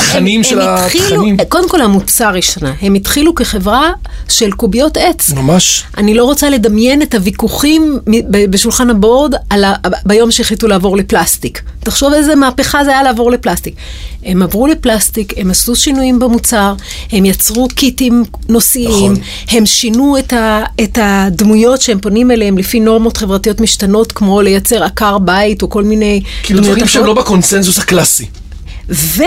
התכנים 0.00 0.44
של 0.44 0.60
התכנים. 0.60 1.36
קודם 1.48 1.68
כל 1.68 1.80
המוצר 1.80 2.34
השתנה, 2.38 2.72
הם 2.82 2.94
התחילו 2.94 3.34
כחברה 3.34 3.90
של 4.28 4.52
קוביות 4.52 4.96
עץ. 4.96 5.30
ממש. 5.32 5.84
אני 5.98 6.14
לא 6.14 6.24
רוצה 6.24 6.50
לדמיין 6.50 7.02
את 7.02 7.14
הוויכוחים 7.14 7.98
בשולחן 8.50 8.90
הבורד 8.90 9.34
על 9.50 9.64
ה, 9.64 9.74
ביום 10.06 10.30
שהחליטו 10.30 10.68
לעבור 10.68 10.96
לפלסטיק. 10.96 11.62
תחשוב 11.80 12.12
איזה 12.12 12.34
מהפכה 12.34 12.84
זה 12.84 12.90
היה 12.90 13.02
לעבור 13.02 13.30
לפלסטיק. 13.30 13.74
הם 14.24 14.42
עברו 14.42 14.66
לפלסטיק, 14.66 15.32
הם 15.36 15.50
עשו 15.50 15.76
שינויים 15.76 16.18
במוצר, 16.18 16.74
הם 17.12 17.24
יצרו 17.24 17.68
קיטים 17.74 18.24
נושאיים, 18.48 18.88
נכון. 19.12 19.14
הם 19.50 19.66
שינו 19.66 20.18
את, 20.18 20.32
ה, 20.32 20.62
את 20.82 20.98
הדמויות 21.02 21.80
שהם 21.80 21.98
פונים 22.00 22.30
אליהם 22.30 22.58
לפי 22.58 22.80
נורמות 22.80 23.16
חברתיות 23.16 23.60
משתנות, 23.60 24.12
כמו 24.12 24.42
לייצר 24.42 24.84
עקר 24.84 25.18
בית 25.18 25.62
או 25.62 25.70
כל 25.70 25.82
מיני 25.84 26.01
כאילו 26.42 26.58
דמויות 26.60 26.76
דברים 26.78 26.88
שהם 26.88 27.04
לא. 27.04 27.14
בקונסנזוס 27.14 27.78
הקלאסי. 27.78 28.26
ו, 28.88 29.22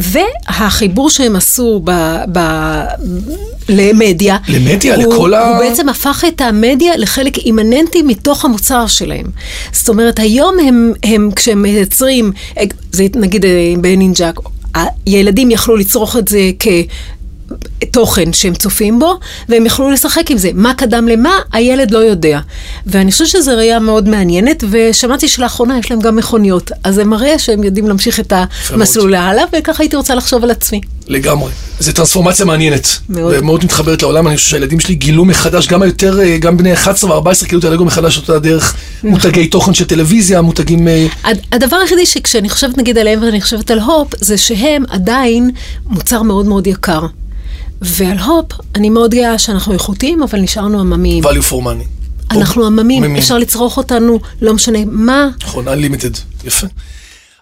והחיבור 0.00 1.10
שהם 1.10 1.36
עשו 1.36 1.80
ב, 1.84 1.90
ב, 2.32 2.38
למדיה, 3.68 4.36
למדיה, 4.48 4.94
הוא, 4.96 5.14
לכל 5.14 5.34
ה- 5.34 5.48
הוא 5.48 5.58
בעצם 5.58 5.88
הפך 5.88 6.24
את 6.28 6.40
המדיה 6.40 6.96
לחלק 6.96 7.38
אימננטי 7.38 8.02
מתוך 8.02 8.44
המוצר 8.44 8.86
שלהם. 8.86 9.26
זאת 9.72 9.88
אומרת, 9.88 10.18
היום 10.18 10.54
הם, 10.68 10.92
הם 11.02 11.30
כשהם 11.36 11.62
מייצרים, 11.62 12.32
אה, 12.58 12.62
זה 12.92 13.06
נגיד 13.14 13.44
אה, 13.44 13.50
ב 13.80 13.86
Ninjago, 13.86 14.34
הילדים 15.06 15.50
יכלו 15.50 15.76
לצרוך 15.76 16.16
את 16.16 16.28
זה 16.28 16.50
כ... 16.58 16.66
תוכן 17.90 18.32
שהם 18.32 18.54
צופים 18.54 18.98
בו, 18.98 19.18
והם 19.48 19.66
יכלו 19.66 19.90
לשחק 19.90 20.30
עם 20.30 20.38
זה. 20.38 20.50
מה 20.54 20.74
קדם 20.74 21.08
למה, 21.08 21.30
הילד 21.52 21.90
לא 21.90 21.98
יודע. 21.98 22.40
ואני 22.86 23.12
חושבת 23.12 23.28
שזו 23.28 23.52
ראייה 23.56 23.78
מאוד 23.78 24.08
מעניינת, 24.08 24.64
ושמעתי 24.70 25.28
שלאחרונה 25.28 25.78
יש 25.78 25.90
להם 25.90 26.00
גם 26.00 26.16
מכוניות. 26.16 26.70
אז 26.84 26.94
זה 26.94 27.04
מראה 27.04 27.38
שהם 27.38 27.62
יודעים 27.64 27.88
להמשיך 27.88 28.20
את 28.20 28.32
המסלול 28.70 29.14
הלאה, 29.14 29.44
וככה 29.58 29.82
הייתי 29.82 29.96
רוצה 29.96 30.14
לחשוב 30.14 30.44
על 30.44 30.50
עצמי. 30.50 30.80
לגמרי. 31.08 31.50
זו 31.80 31.92
טרנספורמציה 31.92 32.44
מעניינת. 32.46 32.88
מאוד. 33.08 33.34
ומאוד 33.38 33.64
מתחברת 33.64 34.02
לעולם, 34.02 34.26
אני 34.28 34.36
חושב 34.36 34.48
שהילדים 34.50 34.80
שלי 34.80 34.94
גילו 34.94 35.24
מחדש, 35.24 35.68
גם 35.68 35.82
היותר, 35.82 36.20
אה, 36.20 36.38
גם 36.38 36.56
בני 36.56 36.72
11 36.72 37.18
ו-14 37.18 37.46
גילו 37.46 37.58
את 37.58 37.64
הלגו 37.64 37.84
מחדש 37.84 38.16
אותה 38.16 38.38
דרך 38.38 38.74
נכון. 38.98 39.10
מותגי 39.10 39.46
תוכן 39.46 39.74
של 39.74 39.84
טלוויזיה, 39.84 40.40
מותגים... 40.42 40.88
אה, 40.88 41.06
הד- 41.24 41.40
הדבר 41.52 41.76
היחידי 41.76 42.06
שכשאני 42.06 42.48
חושבת 42.48 42.78
נגיד 42.78 42.98
עליהם 42.98 43.22
ואני 43.22 43.40
חושבת 43.40 43.70
על 43.70 43.78
הופ, 43.80 44.08
זה 44.20 44.38
שהם 44.38 44.84
עדיין 44.90 45.50
מוצר 45.86 46.22
מאוד 46.22 46.46
מאוד 46.46 46.66
יקר. 46.66 47.00
ועל 47.82 48.18
הופ, 48.18 48.52
אני 48.74 48.90
מאוד 48.90 49.14
גאה 49.14 49.38
שאנחנו 49.38 49.72
איכותיים, 49.72 50.22
אבל 50.22 50.40
נשארנו 50.40 50.80
עממיים. 50.80 51.24
value 51.24 51.50
for 51.50 51.62
money. 51.64 51.86
אנחנו 52.30 52.66
עממים, 52.66 53.04
עממים. 53.04 53.16
אפשר 53.16 53.38
לצרוך 53.38 53.76
אותנו, 53.76 54.20
לא 54.42 54.54
משנה 54.54 54.78
מה. 54.86 55.28
נכון, 55.42 55.68
Unlimited, 55.68 56.44
יפה. 56.44 56.66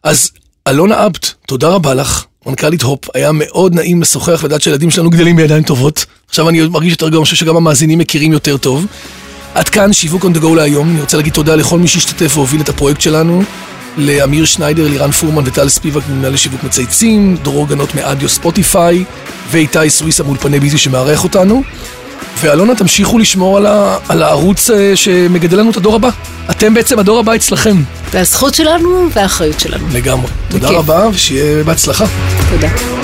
אז 0.04 0.30
אלונה 0.68 1.06
אבט, 1.06 1.32
תודה 1.46 1.68
רבה 1.68 1.94
לך, 1.94 2.24
מנכ"לית 2.46 2.82
הופ, 2.82 3.00
היה 3.14 3.30
מאוד 3.32 3.74
נעים 3.74 4.02
לשוחח 4.02 4.40
ולדעת 4.42 4.62
שהילדים 4.62 4.90
שלנו 4.90 5.10
גדלים 5.10 5.36
בידיים 5.36 5.62
טובות. 5.62 6.04
עכשיו 6.28 6.48
אני 6.48 6.66
מרגיש 6.68 6.90
יותר 6.92 7.08
גרוע, 7.08 7.20
אני 7.20 7.24
חושב 7.24 7.36
שגם 7.36 7.56
המאזינים 7.56 7.98
מכירים 7.98 8.32
יותר 8.32 8.56
טוב. 8.56 8.86
עד 9.54 9.68
כאן 9.68 9.92
שיווק 9.92 10.24
on 10.24 10.38
the 10.38 10.42
go 10.42 10.54
להיום, 10.56 10.90
אני 10.90 11.00
רוצה 11.00 11.16
להגיד 11.16 11.32
תודה 11.32 11.54
לכל 11.56 11.78
מי 11.78 11.88
שהשתתף 11.88 12.32
והוביל 12.36 12.60
את 12.60 12.68
הפרויקט 12.68 13.00
שלנו, 13.00 13.42
לאמיר 13.98 14.44
שניידר, 14.44 14.88
לירן 14.88 15.10
פורמן 15.10 15.42
וטל 15.46 15.68
ספיבק 15.68 16.02
ממנהל 16.08 16.32
לשיווק 16.32 16.64
מצייצים, 16.64 17.36
דרור 17.42 17.68
גנות 17.68 17.94
מאדיו 17.94 18.28
ספוטיפיי, 18.28 19.04
ואיתי 19.50 19.90
סוויסה 19.90 20.22
מאולפני 20.22 20.60
ביזי 20.60 20.78
שמארח 20.78 21.24
אותנו. 21.24 21.62
ואלונה, 22.40 22.74
תמשיכו 22.74 23.18
לשמור 23.18 23.56
על, 23.56 23.66
ה, 23.66 23.96
על 24.08 24.22
הערוץ 24.22 24.70
אה, 24.70 24.96
שמגדל 24.96 25.58
לנו 25.58 25.70
את 25.70 25.76
הדור 25.76 25.94
הבא. 25.94 26.08
אתם 26.50 26.74
בעצם 26.74 26.98
הדור 26.98 27.18
הבא 27.18 27.34
אצלכם. 27.34 27.76
זה 28.12 28.20
הזכות 28.20 28.54
שלנו 28.54 29.08
והאחריות 29.12 29.60
שלנו. 29.60 29.86
לגמרי. 29.92 30.30
תודה 30.48 30.66
בכיף. 30.66 30.78
רבה, 30.78 31.08
ושיהיה 31.12 31.64
בהצלחה. 31.64 32.04
תודה. 32.50 32.97